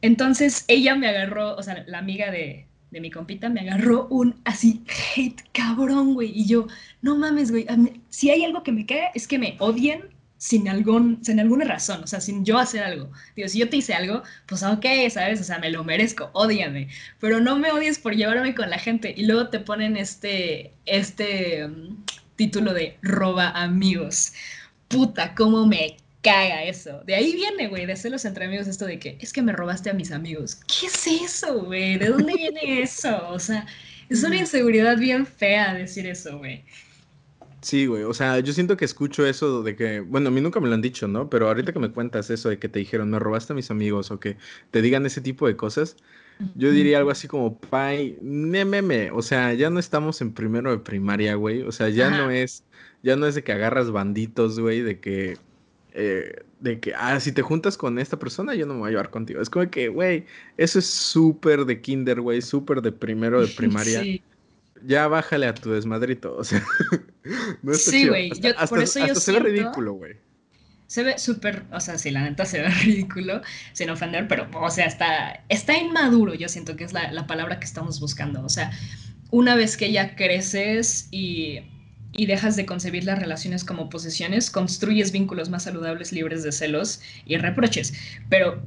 [0.00, 4.40] Entonces ella me agarró, o sea, la amiga de, de mi compita me agarró un
[4.44, 4.82] así
[5.16, 6.30] hate cabrón, güey.
[6.34, 6.66] Y yo,
[7.02, 7.66] no mames, güey,
[8.08, 10.10] si hay algo que me cae es que me odien
[10.42, 13.12] sin, algún, sin alguna razón, o sea, sin yo hacer algo.
[13.36, 15.40] Digo, si yo te hice algo, pues ok, ¿sabes?
[15.40, 16.88] O sea, me lo merezco, ódiame,
[17.20, 19.14] pero no me odies por llevarme con la gente.
[19.16, 24.32] Y luego te ponen este, este um, título de roba amigos.
[24.88, 27.04] Puta, cómo me caga eso.
[27.06, 29.90] De ahí viene, güey, de celos entre amigos esto de que es que me robaste
[29.90, 30.56] a mis amigos.
[30.66, 31.98] ¿Qué es eso, güey?
[31.98, 33.28] ¿De dónde viene eso?
[33.28, 33.64] O sea,
[34.08, 36.64] es una inseguridad bien fea decir eso, güey.
[37.62, 40.58] Sí, güey, o sea, yo siento que escucho eso de que, bueno, a mí nunca
[40.58, 41.30] me lo han dicho, ¿no?
[41.30, 44.10] Pero ahorita que me cuentas eso de que te dijeron, me robaste a mis amigos
[44.10, 44.36] o que
[44.72, 45.96] te digan ese tipo de cosas,
[46.56, 50.78] yo diría algo así como, pay, meme, o sea, ya no estamos en primero de
[50.78, 52.64] primaria, güey, o sea, ya no es,
[53.04, 55.38] ya no es de que agarras banditos, güey, de que,
[55.92, 58.90] eh, de que, ah, si te juntas con esta persona, yo no me voy a
[58.90, 59.40] llevar contigo.
[59.40, 64.02] Es como que, güey, eso es súper de kinder, güey, súper de primero de primaria.
[64.02, 64.20] Sí
[64.86, 66.64] ya bájale a tu desmadrito, o sea,
[67.62, 68.30] no Sí, güey,
[68.68, 70.16] por eso yo se ve ridículo, güey.
[70.86, 73.40] Se ve súper, o sea, sí, la neta se ve ridículo,
[73.72, 77.58] sin ofender, pero, o sea, está, está inmaduro, yo siento que es la, la palabra
[77.58, 78.70] que estamos buscando, o sea,
[79.30, 81.60] una vez que ya creces y,
[82.12, 87.00] y dejas de concebir las relaciones como posesiones, construyes vínculos más saludables, libres de celos
[87.24, 87.94] y reproches,
[88.28, 88.62] pero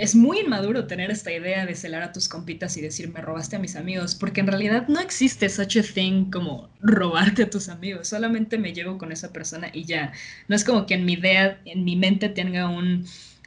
[0.00, 3.56] es muy inmaduro tener esta idea de celar a tus compitas y decir me robaste
[3.56, 7.68] a mis amigos, porque en realidad no existe such a thing como robarte a tus
[7.68, 10.12] amigos, solamente me llevo con esa persona y ya.
[10.48, 13.04] No es como que en mi idea, en mi mente tenga un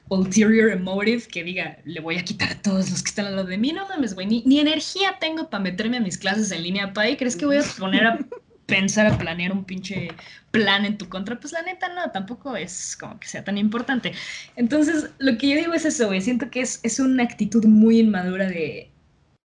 [0.10, 3.48] ulterior emotive que diga, le voy a quitar a todos los que están al lado
[3.48, 6.62] de mí, no mames, güey, ni, ni energía tengo para meterme a mis clases en
[6.62, 8.20] línea, pa, ¿crees que voy a poner a
[8.66, 10.10] pensar a planear un pinche
[10.52, 14.14] plan en tu contra, pues la neta no, tampoco es como que sea tan importante.
[14.56, 18.00] Entonces, lo que yo digo es eso, güey, siento que es, es una actitud muy
[18.00, 18.90] inmadura de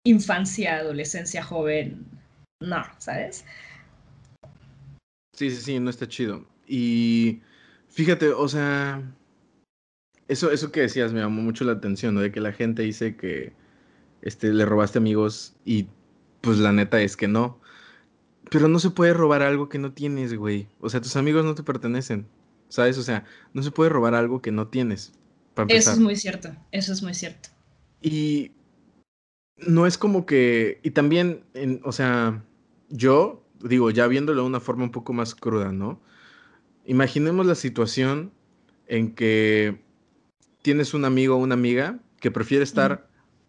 [0.06, 2.06] infancia, adolescencia, joven.
[2.62, 3.45] No, ¿sabes?
[5.34, 6.45] Sí, sí, sí, no está chido.
[6.67, 7.41] Y
[7.89, 9.01] fíjate, o sea,
[10.27, 12.21] eso, eso que decías me llamó mucho la atención, ¿no?
[12.21, 13.53] De que la gente dice que
[14.21, 15.88] este, le robaste amigos y
[16.41, 17.60] pues la neta es que no.
[18.50, 20.68] Pero no se puede robar algo que no tienes, güey.
[20.80, 22.28] O sea, tus amigos no te pertenecen.
[22.70, 22.98] ¿Sabes?
[22.98, 25.14] O sea, no se puede robar algo que no tienes.
[25.68, 26.50] eso es muy cierto.
[26.72, 27.50] Eso es muy cierto.
[28.02, 28.52] Y
[29.58, 30.80] no es como que.
[30.84, 32.44] Y también, en, o sea,
[32.90, 36.00] yo digo, ya viéndolo de una forma un poco más cruda, ¿no?
[36.86, 38.32] Imaginemos la situación
[38.88, 39.82] en que
[40.62, 43.07] tienes un amigo o una amiga que prefiere estar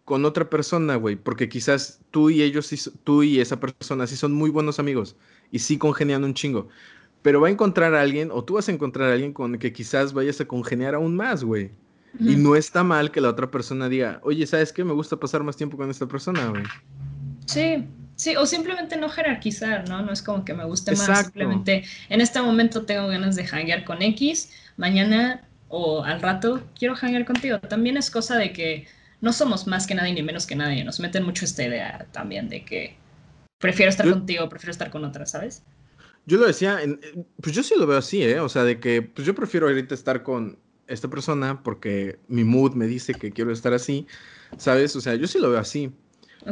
[0.09, 4.33] con otra persona, güey, porque quizás tú y ellos, tú y esa persona sí son
[4.33, 5.17] muy buenos amigos
[5.53, 6.71] y sí congenian un chingo,
[7.21, 9.61] pero va a encontrar a alguien o tú vas a encontrar a alguien con el
[9.61, 11.73] que quizás vayas a congeniar aún más, güey.
[12.19, 14.83] Y no está mal que la otra persona diga, oye, ¿sabes qué?
[14.83, 16.63] Me gusta pasar más tiempo con esta persona, güey.
[17.45, 17.85] Sí,
[18.17, 20.01] sí, o simplemente no jerarquizar, ¿no?
[20.01, 23.85] No es como que me guste más, simplemente en este momento tengo ganas de hanguear
[23.85, 27.61] con X, mañana o al rato quiero hanguear contigo.
[27.61, 28.87] También es cosa de que
[29.21, 30.85] no somos más que nadie ni menos que nadie.
[30.85, 32.97] Nos meten mucho esta idea también de que
[33.59, 35.63] prefiero estar contigo, prefiero estar con otra, ¿sabes?
[36.27, 36.79] Yo lo decía,
[37.41, 38.41] pues yo sí lo veo así, ¿eh?
[38.41, 42.75] O sea, de que pues yo prefiero ahorita estar con esta persona porque mi mood
[42.75, 44.07] me dice que quiero estar así,
[44.57, 44.95] ¿sabes?
[44.97, 45.93] O sea, yo sí lo veo así.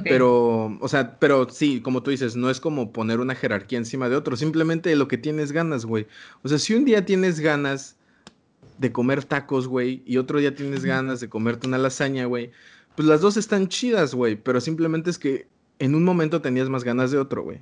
[0.04, 4.08] Pero, o sea, pero sí, como tú dices, no es como poner una jerarquía encima
[4.08, 6.06] de otro, simplemente lo que tienes ganas, güey.
[6.42, 7.95] O sea, si un día tienes ganas
[8.78, 12.50] de comer tacos, güey, y otro día tienes ganas de comerte una lasaña, güey,
[12.94, 16.84] pues las dos están chidas, güey, pero simplemente es que en un momento tenías más
[16.84, 17.60] ganas de otro, güey.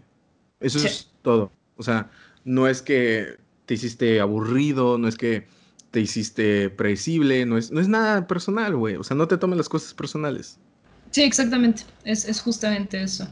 [0.61, 1.50] Eso es todo.
[1.77, 2.11] O sea,
[2.44, 5.46] no es que te hiciste aburrido, no es que
[5.90, 8.96] te hiciste predecible, no es, no es nada personal, güey.
[8.96, 10.59] O sea, no te tomes las cosas personales.
[11.11, 11.83] Sí, exactamente.
[12.05, 13.29] Es, es justamente eso.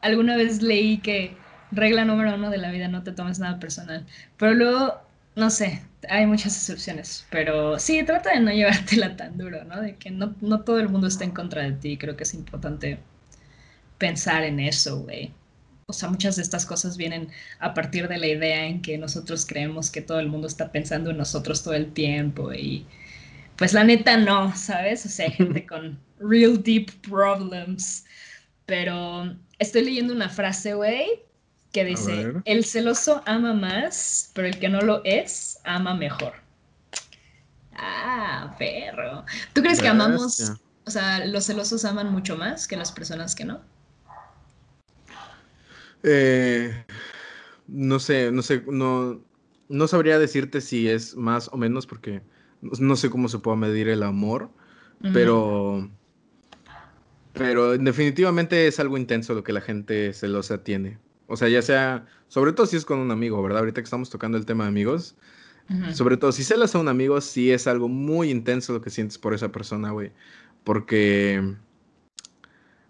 [0.00, 1.36] alguna vez leí que
[1.70, 4.06] regla número uno de la vida, no te tomes nada personal.
[4.38, 4.94] Pero luego,
[5.36, 7.26] no sé, hay muchas excepciones.
[7.30, 9.80] Pero sí, trata de no llevártela tan duro, ¿no?
[9.80, 11.96] De que no, no todo el mundo está en contra de ti.
[11.98, 12.98] Creo que es importante
[13.98, 15.32] pensar en eso, güey
[15.86, 19.44] o sea, muchas de estas cosas vienen a partir de la idea en que nosotros
[19.46, 22.86] creemos que todo el mundo está pensando en nosotros todo el tiempo y
[23.56, 25.04] pues la neta no, ¿sabes?
[25.06, 28.04] O sea, hay gente con real deep problems.
[28.66, 31.06] Pero estoy leyendo una frase, güey,
[31.74, 36.34] que dice, el celoso ama más, pero el que no lo es, ama mejor.
[37.76, 39.24] Ah, perro.
[39.52, 40.52] ¿Tú crees que amamos,
[40.86, 43.60] o sea, los celosos aman mucho más que las personas que no?
[46.04, 46.84] Eh,
[47.66, 49.20] no sé, no sé, no,
[49.68, 52.22] no sabría decirte si es más o menos porque
[52.60, 54.48] no sé cómo se puede medir el amor,
[55.12, 55.90] pero,
[57.32, 60.98] pero definitivamente es algo intenso lo que la gente celosa tiene.
[61.26, 63.60] O sea, ya sea, sobre todo si es con un amigo, ¿verdad?
[63.60, 65.16] Ahorita que estamos tocando el tema de amigos,
[65.94, 69.16] sobre todo si celas a un amigo, sí es algo muy intenso lo que sientes
[69.16, 70.12] por esa persona, güey.
[70.62, 71.56] Porque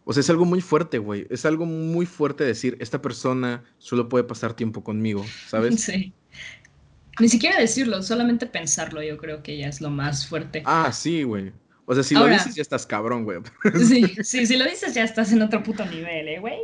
[0.04, 1.26] o sea, es algo muy fuerte, güey.
[1.30, 5.74] Es algo muy fuerte decir, esta persona solo puede pasar tiempo conmigo, ¿sabes?
[5.84, 6.12] Sí.
[7.20, 10.62] Ni siquiera decirlo, solamente pensarlo, yo creo que ya es lo más fuerte.
[10.66, 11.52] Ah, sí, güey.
[11.86, 13.38] O sea, si lo dices ya estás cabrón, güey.
[13.86, 16.58] Sí, sí, si lo dices ya estás en otro puto nivel, ¿eh, güey?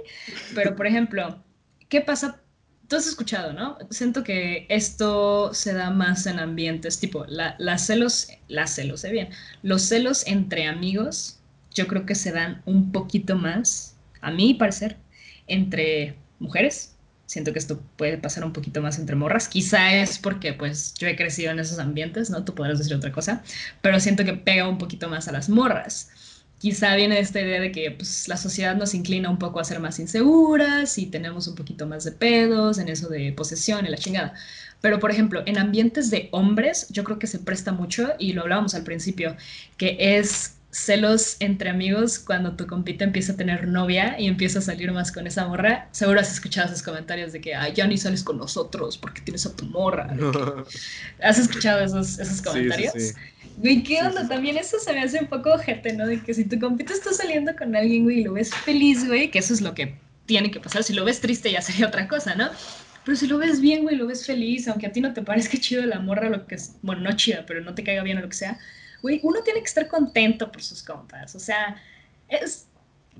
[0.54, 1.44] Pero, por ejemplo,
[1.90, 2.40] ¿qué pasa?
[2.88, 3.76] Tú has escuchado, ¿no?
[3.90, 9.12] Siento que esto se da más en ambientes tipo, la, las celos, las celos, ¿eh?
[9.12, 9.28] Bien,
[9.62, 11.40] los celos entre amigos
[11.74, 14.96] yo creo que se dan un poquito más, a mi parecer,
[15.46, 16.96] entre mujeres.
[17.26, 19.48] Siento que esto puede pasar un poquito más entre morras.
[19.48, 22.44] Quizá es porque pues yo he crecido en esos ambientes, ¿no?
[22.44, 23.42] Tú podrás decir otra cosa,
[23.82, 26.10] pero siento que pega un poquito más a las morras.
[26.60, 29.80] Quizá viene esta idea de que pues, la sociedad nos inclina un poco a ser
[29.80, 33.96] más inseguras y tenemos un poquito más de pedos en eso de posesión y la
[33.96, 34.34] chingada.
[34.82, 38.42] Pero, por ejemplo, en ambientes de hombres, yo creo que se presta mucho, y lo
[38.42, 39.36] hablábamos al principio,
[39.78, 44.62] que es celos entre amigos cuando tu compita empieza a tener novia y empieza a
[44.62, 45.88] salir más con esa morra.
[45.90, 49.46] Seguro has escuchado esos comentarios de que, ay, ya ni sales con nosotros porque tienes
[49.46, 50.14] a tu morra.
[51.22, 52.94] ¿Has escuchado esos, esos comentarios?
[53.56, 54.26] Güey, ¿qué onda?
[54.28, 56.06] También eso se me hace un poco ojete, ¿no?
[56.06, 59.30] De que si tu compita está saliendo con alguien, güey, y lo ves feliz, güey,
[59.30, 60.84] que eso es lo que tiene que pasar.
[60.84, 62.48] Si lo ves triste ya sería otra cosa, ¿no?
[63.04, 65.58] Pero si lo ves bien, güey, lo ves feliz, aunque a ti no te parezca
[65.58, 68.20] chido la morra, lo que es, bueno, no chida, pero no te caiga bien o
[68.20, 68.58] lo que sea,
[69.02, 71.34] güey, uno tiene que estar contento por sus compas.
[71.34, 71.76] O sea,
[72.28, 72.66] es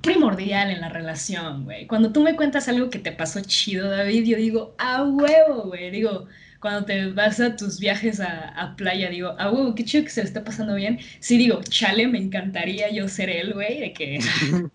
[0.00, 1.86] primordial en la relación, güey.
[1.86, 5.90] Cuando tú me cuentas algo que te pasó chido, David, yo digo, a huevo, güey.
[5.90, 6.26] Digo,
[6.60, 10.22] cuando te vas a tus viajes a, playa, digo, a huevo, qué chido que se
[10.22, 10.98] le está pasando bien.
[11.20, 14.20] Sí, digo, chale, me encantaría yo ser él, güey, de que...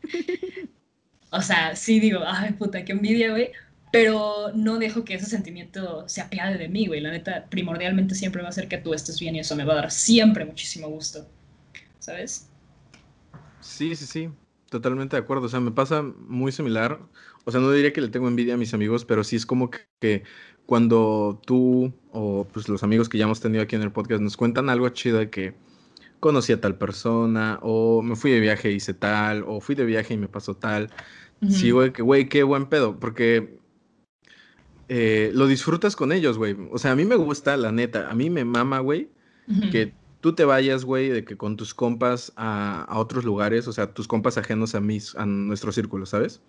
[1.31, 3.51] o sea, sí digo, ay, puta, qué envidia, güey
[3.95, 6.99] pero no dejo que ese sentimiento se apiade de mí, güey.
[6.99, 9.73] La neta, primordialmente siempre va a ser que tú estés bien y eso me va
[9.73, 11.25] a dar siempre muchísimo gusto,
[11.99, 12.49] ¿sabes?
[13.61, 14.29] Sí, sí, sí,
[14.69, 15.45] totalmente de acuerdo.
[15.45, 16.99] O sea, me pasa muy similar.
[17.45, 19.69] O sea, no diría que le tengo envidia a mis amigos, pero sí es como
[19.69, 20.23] que,
[20.65, 24.35] cuando tú o pues los amigos que ya hemos tenido aquí en el podcast nos
[24.35, 25.53] cuentan algo chido de que
[26.19, 29.85] conocí a tal persona, o me fui de viaje y hice tal, o fui de
[29.85, 30.89] viaje y me pasó tal.
[31.47, 33.59] Sí, güey, que güey, qué buen pedo, porque
[34.89, 36.55] eh, lo disfrutas con ellos, güey.
[36.71, 39.09] O sea, a mí me gusta, la neta, a mí me mama, güey,
[39.71, 43.93] que tú te vayas, güey, de que con tus compas a, otros lugares, o sea,
[43.93, 46.41] tus compas ajenos a mis, a nuestro círculo, ¿sabes?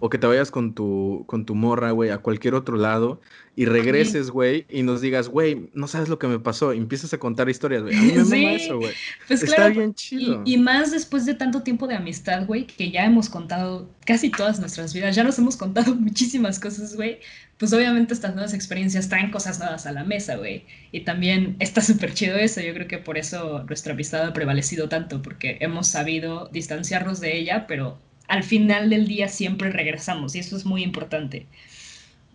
[0.00, 3.20] O que te vayas con tu, con tu morra, güey, a cualquier otro lado
[3.58, 7.14] y regreses, güey, y nos digas, güey, no sabes lo que me pasó, y empiezas
[7.14, 7.96] a contar historias, güey.
[7.96, 8.92] A mí me sí, eso, güey.
[9.26, 10.42] Pues Está bien chido.
[10.44, 14.60] Y, más después de tanto tiempo de amistad, güey, que ya hemos contado casi todas
[14.60, 17.18] nuestras vidas, ya nos hemos contado muchísimas cosas, güey.
[17.56, 20.66] Pues obviamente estas nuevas experiencias traen cosas nuevas a la mesa, güey.
[20.92, 22.60] Y también está súper chido eso.
[22.60, 27.38] Yo creo que por eso nuestra amistad ha prevalecido tanto, porque hemos sabido distanciarnos de
[27.38, 31.46] ella, pero al final del día siempre regresamos, y eso es muy importante.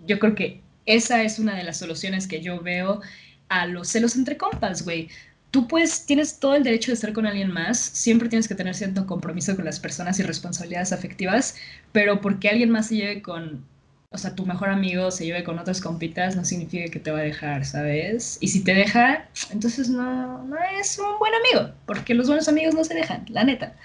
[0.08, 3.02] Yo creo que esa es una de las soluciones que yo veo
[3.50, 5.10] a los celos entre compas, güey.
[5.52, 8.74] Tú pues tienes todo el derecho de estar con alguien más, siempre tienes que tener
[8.74, 11.56] cierto compromiso con las personas y responsabilidades afectivas,
[11.92, 13.66] pero porque alguien más se lleve con,
[14.12, 17.20] o sea, tu mejor amigo se lleve con otras compitas, no significa que te va
[17.20, 18.38] a dejar, ¿sabes?
[18.40, 22.74] Y si te deja, entonces no, no es un buen amigo, porque los buenos amigos
[22.74, 23.76] no se dejan, la neta.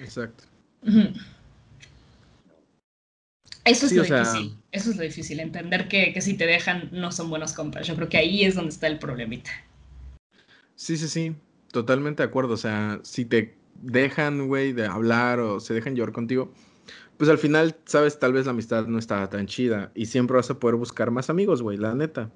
[0.00, 0.44] Exacto.
[3.64, 4.56] Eso es lo difícil.
[4.72, 7.86] Eso es lo difícil, entender que, si te dejan no son buenos compas.
[7.86, 9.50] Yo creo que ahí es donde está el problemita.
[10.76, 11.34] Sí, sí, sí.
[11.72, 12.54] Totalmente de acuerdo.
[12.54, 16.52] O sea, si te dejan, güey, de hablar o se dejan llorar contigo,
[17.16, 20.50] pues al final, sabes, tal vez la amistad no está tan chida y siempre vas
[20.50, 22.30] a poder buscar más amigos, güey, la neta.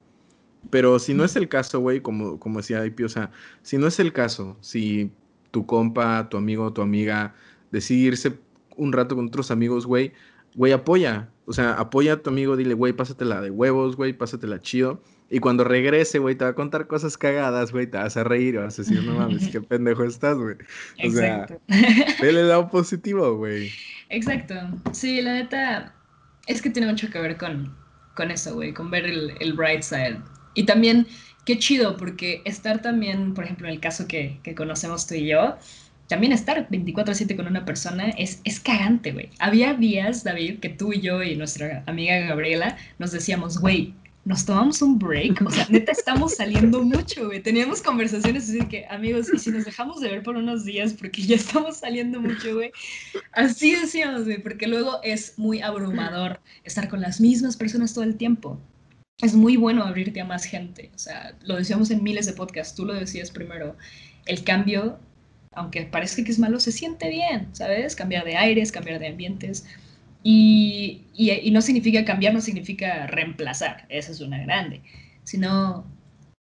[0.70, 3.30] Pero si no es el caso, güey, como, como decía IP, o sea,
[3.62, 5.10] si no es el caso, si
[5.50, 7.34] tu compa, tu amigo, tu amiga
[7.70, 8.38] decide irse
[8.76, 10.12] un rato con otros amigos, güey,
[10.54, 11.28] güey, apoya.
[11.46, 15.02] O sea, apoya a tu amigo, dile, güey, pásatela de huevos, güey, pásatela chido.
[15.30, 18.58] Y cuando regrese, güey, te va a contar cosas cagadas, güey, te vas a reír,
[18.58, 20.56] vas a decir, no mames, qué pendejo estás, güey.
[21.04, 21.46] O sea,
[22.20, 23.70] vele el lado positivo, güey.
[24.10, 24.54] Exacto.
[24.92, 25.94] Sí, la neta,
[26.46, 27.74] es que tiene mucho que ver con,
[28.14, 30.20] con eso, güey, con ver el, el bright side.
[30.54, 31.06] Y también,
[31.44, 35.26] qué chido, porque estar también, por ejemplo, en el caso que, que conocemos tú y
[35.26, 35.56] yo,
[36.08, 39.30] también estar 24/7 con una persona es, es cagante, güey.
[39.38, 44.46] Había días, David, que tú y yo y nuestra amiga Gabriela nos decíamos, güey, nos
[44.46, 47.42] tomamos un break, o sea, neta estamos saliendo mucho, güey.
[47.42, 51.22] Teníamos conversaciones así que, amigos, y si nos dejamos de ver por unos días porque
[51.22, 52.72] ya estamos saliendo mucho, güey.
[53.32, 58.16] Así decíamos, güey, porque luego es muy abrumador estar con las mismas personas todo el
[58.16, 58.58] tiempo.
[59.20, 62.74] Es muy bueno abrirte a más gente, o sea, lo decíamos en miles de podcasts,
[62.74, 63.76] tú lo decías primero,
[64.26, 64.98] el cambio
[65.56, 67.96] aunque parezca que es malo, se siente bien, ¿sabes?
[67.96, 69.66] Cambiar de aires, cambiar de ambientes.
[70.22, 71.02] Y,
[71.52, 74.82] no significa cambiar, no significa reemplazar, esa es una grande,
[75.22, 75.84] sino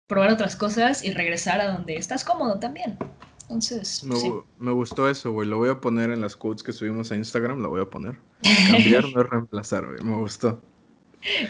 [0.08, 2.98] probar otras cosas y regresar a donde estás cómodo también.
[3.42, 4.16] Entonces, me,
[4.58, 5.48] me gustó eso, güey.
[5.48, 8.16] Lo voy a poner en las quotes que subimos a Instagram, lo voy a poner.
[8.70, 10.02] Cambiar no es reemplazar, güey.
[10.02, 10.60] Me gustó.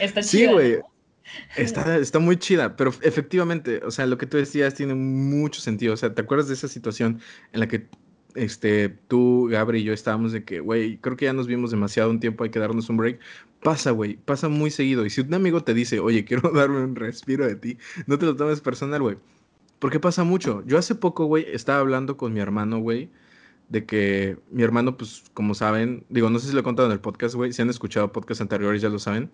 [0.01, 0.49] Está chido.
[0.51, 0.79] Sí, güey.
[1.57, 5.95] Está, está muy chida, pero efectivamente, o sea, lo que tú decías tiene mucho sentido.
[5.95, 7.21] O sea, ¿te acuerdas de esa situación
[7.53, 7.89] en la que
[8.35, 12.11] este, tú, Gabri y yo estábamos de que, güey, creo que ya nos vimos demasiado
[12.11, 13.21] un tiempo, hay que darnos un break?
[13.63, 15.05] Pasa, güey, pasa muy seguido.
[15.05, 18.27] Y si un amigo te dice, oye, quiero darme un respiro de ti, no te
[18.27, 19.17] lo tomes personal, güey.
[19.79, 20.63] Porque pasa mucho.
[20.67, 23.11] Yo hace poco, güey, estaba hablando con mi hermano, güey,
[23.69, 26.93] de que mi hermano, pues, como saben, digo, no sé si lo he contado en
[26.93, 29.31] el podcast, güey, si han escuchado podcasts anteriores ya lo saben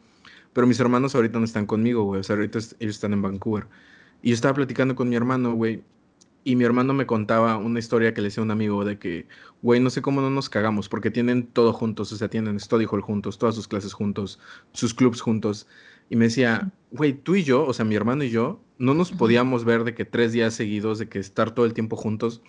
[0.56, 2.20] pero mis hermanos ahorita no están conmigo, güey.
[2.20, 3.66] O sea, ahorita ellos están en Vancouver.
[4.22, 5.82] Y yo estaba platicando con mi hermano, güey.
[6.44, 9.26] Y mi hermano me contaba una historia que le decía a un amigo de que,
[9.60, 12.86] güey, no sé cómo no nos cagamos, porque tienen todo juntos, o sea, tienen Study
[12.90, 14.40] Hall juntos, todas sus clases juntos,
[14.72, 15.66] sus clubs juntos.
[16.08, 19.12] Y me decía, güey, tú y yo, o sea, mi hermano y yo, no nos
[19.12, 22.40] podíamos ver de que tres días seguidos, de que estar todo el tiempo juntos,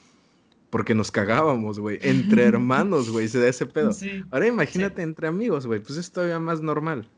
[0.70, 2.00] porque nos cagábamos, güey.
[2.02, 3.91] Entre hermanos, güey, se da ese pedo.
[4.32, 7.10] Ahora imagínate entre amigos, güey, pues es todavía más normal.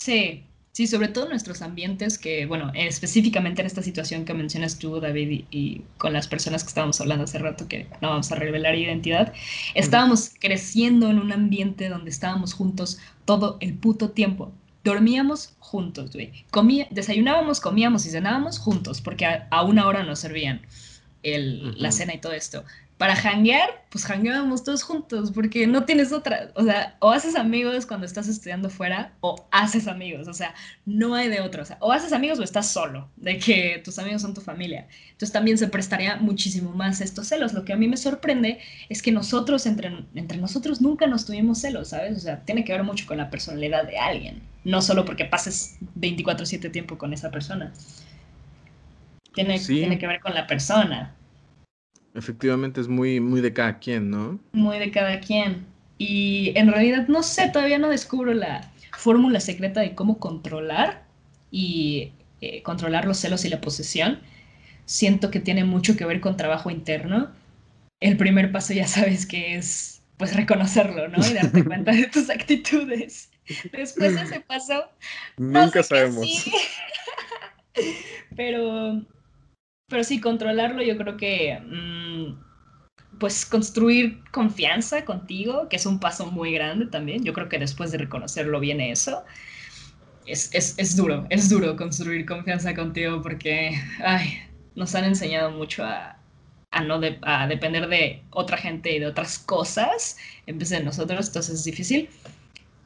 [0.00, 4.98] Sí, sí, sobre todo nuestros ambientes que, bueno, específicamente en esta situación que mencionas tú,
[4.98, 8.76] David, y, con las personas que estábamos hablando hace rato, que no vamos a revelar
[8.76, 9.34] identidad,
[9.74, 14.52] estábamos creciendo en un ambiente donde estábamos juntos todo el puto tiempo.
[14.84, 16.32] Dormíamos juntos, güey.
[16.90, 20.62] desayunábamos, comíamos y cenábamos juntos, porque a, una hora nos servían
[21.22, 22.64] el, la cena y todo esto
[23.00, 27.86] para hanguear, pues hangueábamos todos juntos, porque no tienes otra, o sea, o haces amigos
[27.86, 31.78] cuando estás estudiando fuera, o haces amigos, o sea, no hay de otra, o sea,
[31.80, 34.86] o haces amigos o estás solo, de que tus amigos son tu familia.
[35.12, 37.54] Entonces también se prestaría muchísimo más estos celos.
[37.54, 38.58] Lo que a mí me sorprende
[38.90, 42.18] es que nosotros, entre, entre nosotros, nunca nos tuvimos celos, ¿sabes?
[42.18, 45.78] O sea, tiene que ver mucho con la personalidad de alguien, no solo porque pases
[45.98, 47.72] 24/7 tiempo con esa persona.
[49.32, 51.16] Tiene, tiene que ver con la persona.
[52.14, 54.40] Efectivamente es muy, muy de cada quien, ¿no?
[54.52, 55.66] Muy de cada quien.
[55.98, 61.04] Y en realidad no sé, todavía no descubro la fórmula secreta de cómo controlar
[61.50, 64.20] y eh, controlar los celos y la posesión.
[64.86, 67.30] Siento que tiene mucho que ver con trabajo interno.
[68.00, 71.26] El primer paso ya sabes que es pues reconocerlo, ¿no?
[71.26, 73.30] Y darte cuenta de tus actitudes.
[73.72, 74.84] Después de ese paso.
[75.38, 76.24] Nunca sabemos.
[78.36, 79.02] Pero,
[79.90, 81.60] pero sí, controlarlo, yo creo que.
[81.60, 82.50] Mm,
[83.18, 87.22] pues construir confianza contigo, que es un paso muy grande también.
[87.22, 89.24] Yo creo que después de reconocerlo viene eso.
[90.26, 94.38] Es, es, es duro, es duro construir confianza contigo porque ay,
[94.74, 96.16] nos han enseñado mucho a,
[96.70, 100.16] a no a depender de otra gente y de otras cosas
[100.46, 102.08] en vez de nosotros, entonces es difícil.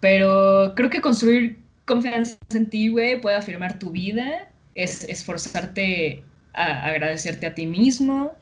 [0.00, 6.24] Pero creo que construir confianza en ti, güey, puede afirmar tu vida, es esforzarte
[6.54, 8.32] a agradecerte a ti mismo,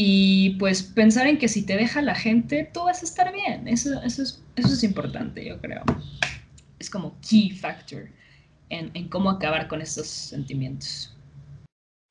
[0.00, 3.66] y pues pensar en que si te deja la gente, tú vas a estar bien.
[3.66, 5.82] Eso, eso, es, eso es importante, yo creo.
[6.78, 8.04] Es como key factor
[8.68, 11.16] en, en cómo acabar con estos sentimientos.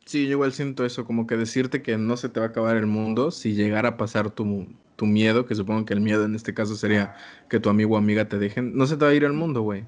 [0.06, 2.76] Sí, yo igual siento eso, como que decirte que no se te va a acabar
[2.76, 4.68] el mundo si llegara a pasar tu,
[4.98, 7.16] tu miedo, que supongo que el miedo en este caso sería
[7.50, 9.62] que tu amigo o amiga te dejen, no se te va a ir el mundo,
[9.62, 9.86] güey.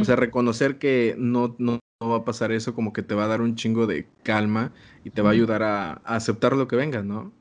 [0.00, 3.28] O sea, reconocer que no, no, va a pasar eso, como que te va a
[3.28, 4.72] dar un chingo de calma
[5.04, 7.32] y te va a ayudar a, a aceptar lo que venga, ¿no?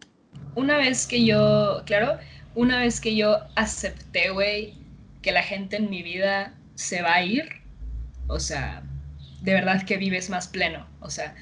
[0.55, 2.17] una vez que yo, claro,
[2.55, 4.75] una vez que yo acepté, güey,
[5.21, 7.49] que la gente en mi vida se va a ir,
[8.27, 8.83] o sea,
[9.41, 11.35] de verdad que vives más pleno, o sea,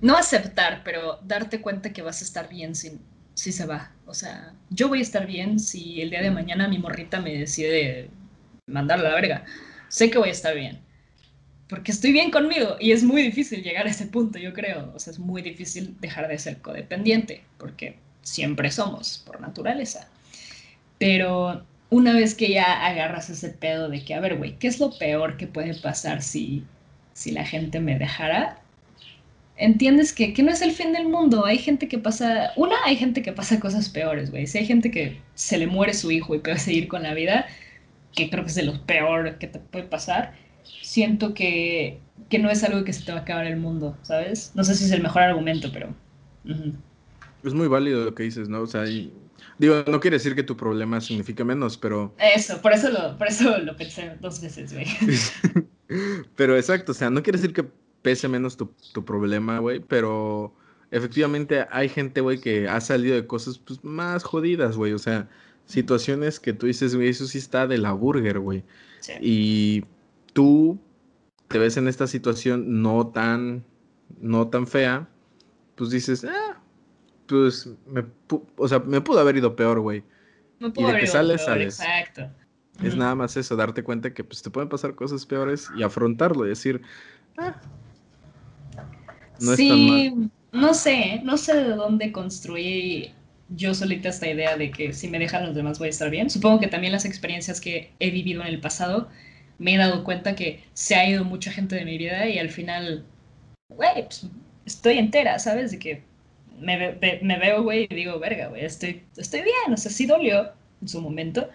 [0.00, 2.98] no aceptar, pero darte cuenta que vas a estar bien si,
[3.34, 6.68] si se va, o sea, yo voy a estar bien si el día de mañana
[6.68, 8.10] mi morrita me decide
[8.66, 9.44] mandarla a la verga,
[9.88, 10.80] sé que voy a estar bien,
[11.68, 14.98] porque estoy bien conmigo y es muy difícil llegar a ese punto, yo creo, o
[14.98, 20.08] sea, es muy difícil dejar de ser codependiente, porque siempre somos por naturaleza.
[20.98, 24.80] Pero una vez que ya agarras ese pedo de que, a ver, güey, ¿qué es
[24.80, 26.64] lo peor que puede pasar si,
[27.12, 28.60] si la gente me dejara?
[29.56, 31.46] Entiendes que, que no es el fin del mundo.
[31.46, 34.46] Hay gente que pasa, una, hay gente que pasa cosas peores, güey.
[34.46, 37.46] Si hay gente que se le muere su hijo y puede seguir con la vida,
[38.14, 40.34] que creo que es de lo peor que te puede pasar,
[40.82, 41.98] siento que,
[42.28, 44.52] que no es algo que se te va a acabar el mundo, ¿sabes?
[44.54, 45.94] No sé si es el mejor argumento, pero...
[47.42, 48.62] Es muy válido lo que dices, ¿no?
[48.62, 48.82] O sea,
[49.58, 52.14] digo, no quiere decir que tu problema signifique menos, pero...
[52.18, 54.86] Eso, por eso lo, por eso lo pensé dos veces, güey.
[56.36, 57.64] pero exacto, o sea, no quiere decir que
[58.02, 60.54] pese menos tu, tu problema, güey, pero
[60.94, 64.92] efectivamente hay gente, güey, que ha salido de cosas pues, más jodidas, güey.
[64.92, 65.28] O sea,
[65.66, 68.62] situaciones que tú dices, güey, eso sí está de la burger, güey.
[69.00, 69.12] Sí.
[69.20, 69.84] Y
[70.34, 70.78] tú
[71.48, 73.64] te ves en esta situación no tan,
[74.20, 75.08] no tan fea,
[75.76, 76.60] pues dices, ah,
[77.26, 78.04] pues, me,
[78.56, 80.04] o sea, me pudo haber ido peor, güey.
[80.60, 81.80] y de que sales, sales.
[81.80, 82.28] Exacto.
[82.82, 86.44] Es nada más eso, darte cuenta que pues te pueden pasar cosas peores y afrontarlo
[86.44, 86.82] y decir,
[87.38, 87.54] ah,
[89.40, 90.30] no sí, es tan mal.
[90.52, 93.12] No sé, no sé de dónde construí
[93.48, 96.30] yo solita esta idea de que si me dejan los demás voy a estar bien.
[96.30, 99.08] Supongo que también las experiencias que he vivido en el pasado
[99.58, 102.50] me he dado cuenta que se ha ido mucha gente de mi vida y al
[102.50, 103.04] final,
[103.68, 104.26] güey, pues,
[104.66, 105.70] estoy entera, ¿sabes?
[105.70, 106.02] De que
[106.58, 110.88] me, veo, güey, y digo, verga, güey, estoy, estoy bien, o sea, sí dolió en
[110.88, 111.48] su momento,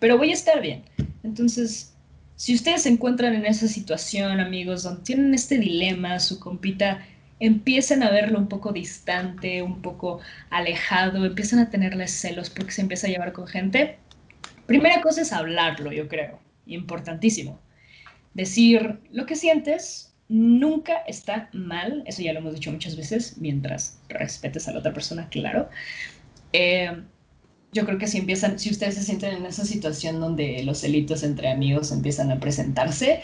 [0.00, 0.82] pero voy a estar bien.
[1.22, 1.94] Entonces,
[2.36, 7.04] si ustedes se encuentran en esa situación, amigos, donde tienen este dilema, su compita,
[7.38, 10.20] empiezan a verlo un poco distante, un poco
[10.50, 13.98] alejado, empiezan a tenerle celos porque se empieza a llevar con gente,
[14.66, 17.60] primera cosa es hablarlo, yo creo, importantísimo.
[18.34, 24.00] Decir lo que sientes, nunca está mal, eso ya lo hemos dicho muchas veces, mientras
[24.08, 25.68] respetes a la otra persona, claro.
[26.52, 27.02] Eh,
[27.72, 31.22] yo creo que si empiezan, si ustedes se sienten en esa situación donde los delitos
[31.22, 33.22] entre amigos empiezan a presentarse,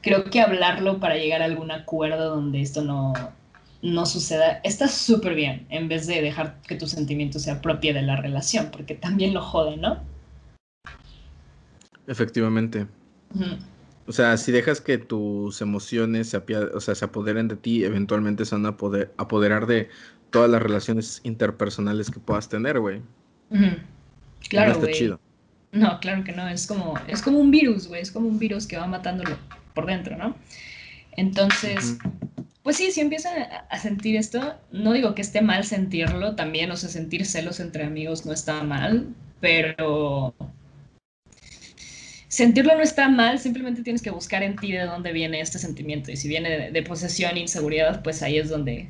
[0.00, 3.14] creo que hablarlo para llegar a algún acuerdo donde esto no,
[3.82, 8.02] no suceda está súper bien, en vez de dejar que tu sentimiento sea propia de
[8.02, 10.02] la relación, porque también lo jode, ¿no?
[12.06, 12.86] Efectivamente.
[14.06, 18.44] O sea, si dejas que tus emociones se, o sea, se apoderen de ti, eventualmente
[18.44, 19.88] se van a poder apoderar de
[20.30, 23.00] todas las relaciones interpersonales que puedas tener, güey.
[24.48, 25.20] Claro, no está chido.
[25.72, 26.48] No, claro que no.
[26.48, 28.02] Es como, es como un virus, güey.
[28.02, 29.36] Es como un virus que va matándolo
[29.74, 30.36] por dentro, ¿no?
[31.16, 31.98] Entonces,
[32.62, 33.34] pues sí, si empiezan
[33.70, 37.84] a sentir esto, no digo que esté mal sentirlo también, o sea, sentir celos entre
[37.84, 39.08] amigos no está mal,
[39.40, 40.34] pero
[42.34, 46.10] sentirlo no está mal, simplemente tienes que buscar en ti de dónde viene este sentimiento.
[46.10, 48.88] Y si viene de, posesión e inseguridad, pues ahí es donde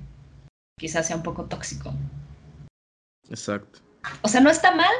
[0.78, 1.94] quizás sea un poco tóxico.
[3.28, 3.80] Exacto.
[4.22, 4.94] O sea, no está mal,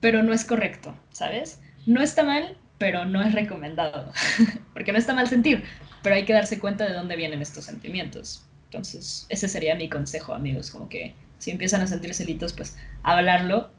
[0.00, 1.60] pero no es correcto, ¿sabes?
[1.84, 4.12] No está mal, pero no es recomendado.
[4.72, 5.62] Porque no está mal sentir,
[6.02, 8.44] pero hay que darse cuenta de dónde vienen estos sentimientos.
[8.64, 13.70] Entonces, ese sería mi consejo, amigos, como que si empiezan a sentir celitos, pues hablarlo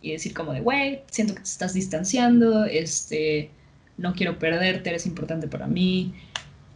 [0.00, 3.50] y decir como de, güey, siento que te estás distanciando, este,
[3.96, 6.14] no quiero perderte, eres importante para mí.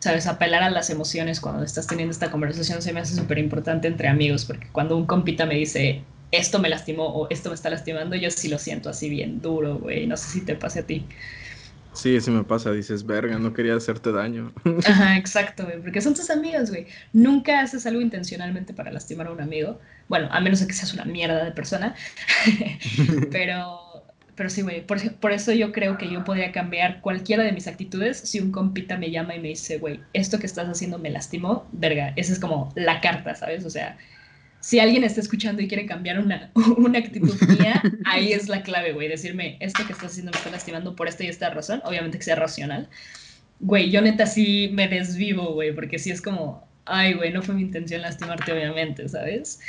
[0.00, 3.86] Sabes, apelar a las emociones cuando estás teniendo esta conversación se me hace súper importante
[3.86, 6.02] entre amigos, porque cuando un compita me dice,
[6.32, 9.78] esto me lastimó o esto me está lastimando, yo sí lo siento así bien duro,
[9.78, 10.06] güey.
[10.06, 11.04] No sé si te pase a ti.
[11.92, 14.52] Sí, sí me pasa, dices, verga, no quería hacerte daño.
[14.86, 16.86] Ajá, exacto, güey, porque son tus amigos, güey.
[17.12, 19.78] Nunca haces algo intencionalmente para lastimar a un amigo.
[20.08, 21.94] Bueno, a menos que seas una mierda de persona.
[23.30, 23.78] pero,
[24.34, 27.66] pero sí, güey, por, por, eso yo creo que yo podría cambiar cualquiera de mis
[27.66, 31.10] actitudes si un compita me llama y me dice, güey, esto que estás haciendo me
[31.10, 33.66] lastimó, verga, esa es como la carta, ¿sabes?
[33.66, 33.98] O sea,
[34.62, 38.92] si alguien está escuchando y quiere cambiar una, una actitud mía, ahí es la clave,
[38.92, 39.08] güey.
[39.08, 41.82] Decirme, esto que estás haciendo me está lastimando por esta y esta razón.
[41.84, 42.88] Obviamente que sea racional.
[43.58, 47.56] Güey, yo neta sí me desvivo, güey, porque sí es como, ay, güey, no fue
[47.56, 49.60] mi intención lastimarte, obviamente, ¿sabes?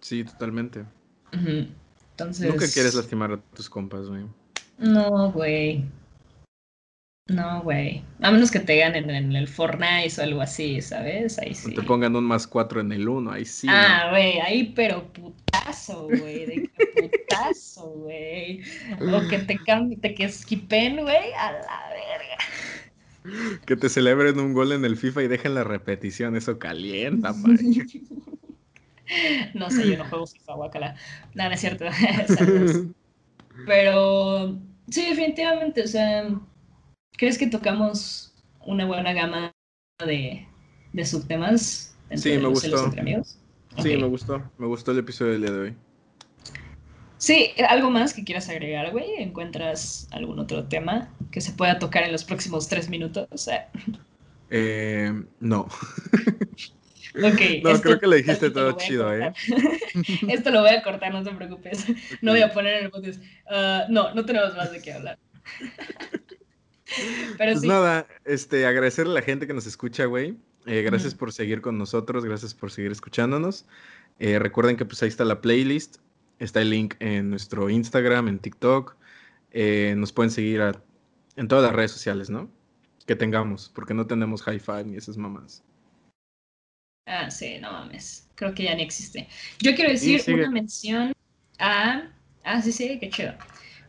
[0.00, 0.84] Sí, totalmente.
[1.32, 2.50] Entonces...
[2.50, 4.24] Nunca quieres lastimar a tus compas, güey.
[4.78, 5.84] No, güey.
[7.28, 8.02] No, güey.
[8.22, 11.38] A menos que te ganen en el Fortnite o algo así, ¿sabes?
[11.38, 11.72] Ahí sí.
[11.72, 13.66] O te pongan un más cuatro en el uno, ahí sí.
[13.70, 16.46] Ah, güey, ahí pero putazo, güey.
[16.46, 18.62] De que putazo, güey.
[18.98, 23.60] O que te cambien, te que esquipen, güey, a la verga.
[23.66, 27.82] Que te celebren un gol en el FIFA y dejen la repetición, eso calienta, güey.
[29.52, 30.96] no sé, yo no juego FIFA, guacala.
[31.34, 31.84] Nada, no es cierto.
[33.66, 34.58] Pero
[34.88, 36.26] sí, definitivamente, o sea
[37.18, 38.32] ¿Crees que tocamos
[38.64, 39.52] una buena gama
[39.98, 40.46] de,
[40.92, 41.96] de subtemas?
[42.14, 42.92] Sí, me gustó.
[43.82, 44.50] Sí, me gustó.
[44.56, 45.76] Me gustó el episodio del día de hoy.
[47.18, 49.16] Sí, ¿algo más que quieras agregar, güey?
[49.18, 53.50] ¿Encuentras algún otro tema que se pueda tocar en los próximos tres minutos?
[54.50, 55.68] Eh, no.
[57.22, 57.40] Ok.
[57.64, 59.32] No, creo que le dijiste todo chido, ¿eh?
[60.28, 61.84] esto lo voy a cortar, no te preocupes.
[62.22, 63.22] No voy a poner en el podcast.
[63.50, 65.18] Ah, no, no tenemos más de qué hablar.
[67.36, 70.36] pues nada, este, agradecerle a la gente que nos escucha, güey.
[70.66, 73.64] Eh, gracias por seguir con nosotros, gracias por seguir escuchándonos.
[74.18, 75.96] Eh, recuerden que pues ahí está la playlist,
[76.38, 78.96] está el link en nuestro Instagram, en TikTok.
[79.52, 80.60] Eh, nos pueden seguir
[81.36, 82.50] en todas las redes sociales, ¿no?
[83.06, 85.62] Que tengamos, porque no tenemos hi five ni esas mamás.
[87.06, 88.28] Ah, sí, no mames.
[88.34, 89.26] Creo que ya ni existe.
[89.60, 91.14] Yo quiero decir una mención
[91.58, 92.10] a.
[92.44, 93.32] Ah, sí, sí, qué chido.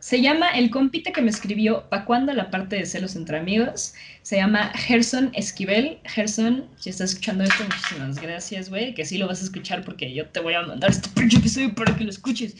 [0.00, 3.94] Se llama El compita que me escribió ¿Pa cuándo la parte de celos entre amigos?
[4.22, 5.98] Se llama Gerson Esquivel.
[6.04, 8.94] Gerson, si estás escuchando esto, muchísimas gracias, güey.
[8.94, 11.74] Que sí lo vas a escuchar porque yo te voy a mandar este pinche episodio
[11.74, 12.56] para que lo escuches.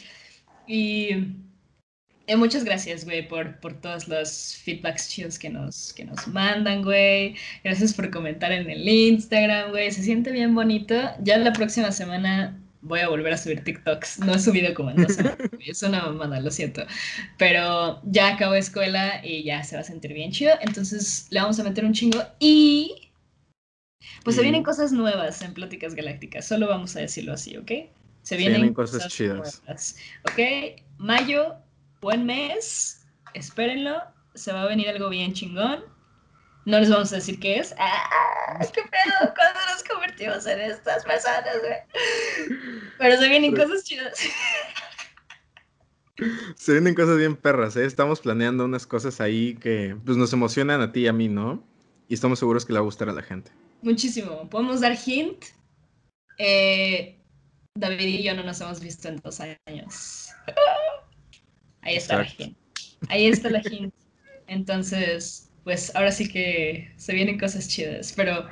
[0.67, 1.09] Y,
[2.37, 7.35] muchas gracias, güey, por, por todos los feedbacks chidos que nos, que nos mandan, güey.
[7.63, 9.91] Gracias por comentar en el Instagram, güey.
[9.91, 10.95] Se siente bien bonito.
[11.23, 14.19] Ya la próxima semana voy a volver a subir TikToks.
[14.19, 15.17] No he subido como en dos
[15.65, 16.85] es una mamada, lo siento.
[17.37, 20.53] Pero ya acabo escuela y ya se va a sentir bien chido.
[20.61, 23.09] Entonces le vamos a meter un chingo y.
[24.23, 26.47] Pues se vienen cosas nuevas en Pláticas Galácticas.
[26.47, 27.71] Solo vamos a decirlo así, ¿ok?
[28.23, 29.61] Se vienen, cosas, chidas.
[30.23, 30.39] ¿Ok?
[30.97, 31.55] Mayo,
[32.01, 33.05] buen mes.
[33.33, 34.01] Espérenlo.
[34.35, 35.83] Se va a venir algo bien chingón.
[36.65, 37.73] No les vamos a decir qué es.
[37.79, 38.59] ¡Ah!
[38.59, 39.33] ¿Qué pedo?
[39.35, 42.57] ¿Cuándo nos convertimos en estas personas, güey?
[42.99, 44.19] Pero se vienen cosas chidas.
[46.55, 47.85] Se vienen cosas bien perras, ¿eh?
[47.85, 51.63] Estamos planeando unas cosas ahí que pues, nos emocionan a ti y a mí, ¿no?
[52.07, 53.51] Y estamos seguros que le va a gustar a la gente.
[53.81, 54.47] Muchísimo.
[54.47, 55.45] ¿Podemos dar hint?
[56.37, 57.17] Eh,
[57.73, 60.29] David y yo no nos hemos visto en dos años.
[61.81, 62.57] Ahí está la hint.
[63.09, 63.93] Ahí está la hint.
[64.45, 68.13] Entonces, pues ahora sí que se vienen cosas chidas.
[68.15, 68.47] Pero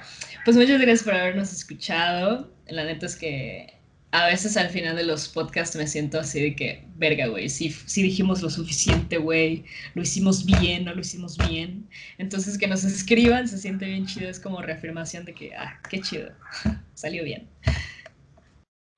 [0.46, 2.52] pues muchas gracias por habernos escuchado.
[2.68, 3.80] La neta es que
[4.12, 7.70] a veces al final de los podcasts me siento así de que, verga, güey, si,
[7.70, 11.88] si dijimos lo suficiente, güey, lo hicimos bien, no lo hicimos bien.
[12.18, 16.02] Entonces que nos escriban se siente bien chido, es como reafirmación de que, ah, qué
[16.02, 16.32] chido,
[16.96, 17.48] salió bien.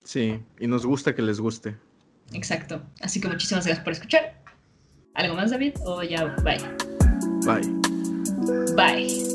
[0.04, 1.76] Sí, y nos gusta que les guste.
[2.34, 2.82] Exacto.
[3.02, 4.42] Así que muchísimas gracias por escuchar.
[5.14, 5.74] ¿Algo más, David?
[5.84, 6.58] O ya, bye.
[7.46, 7.81] Bye.
[8.42, 9.31] Bye.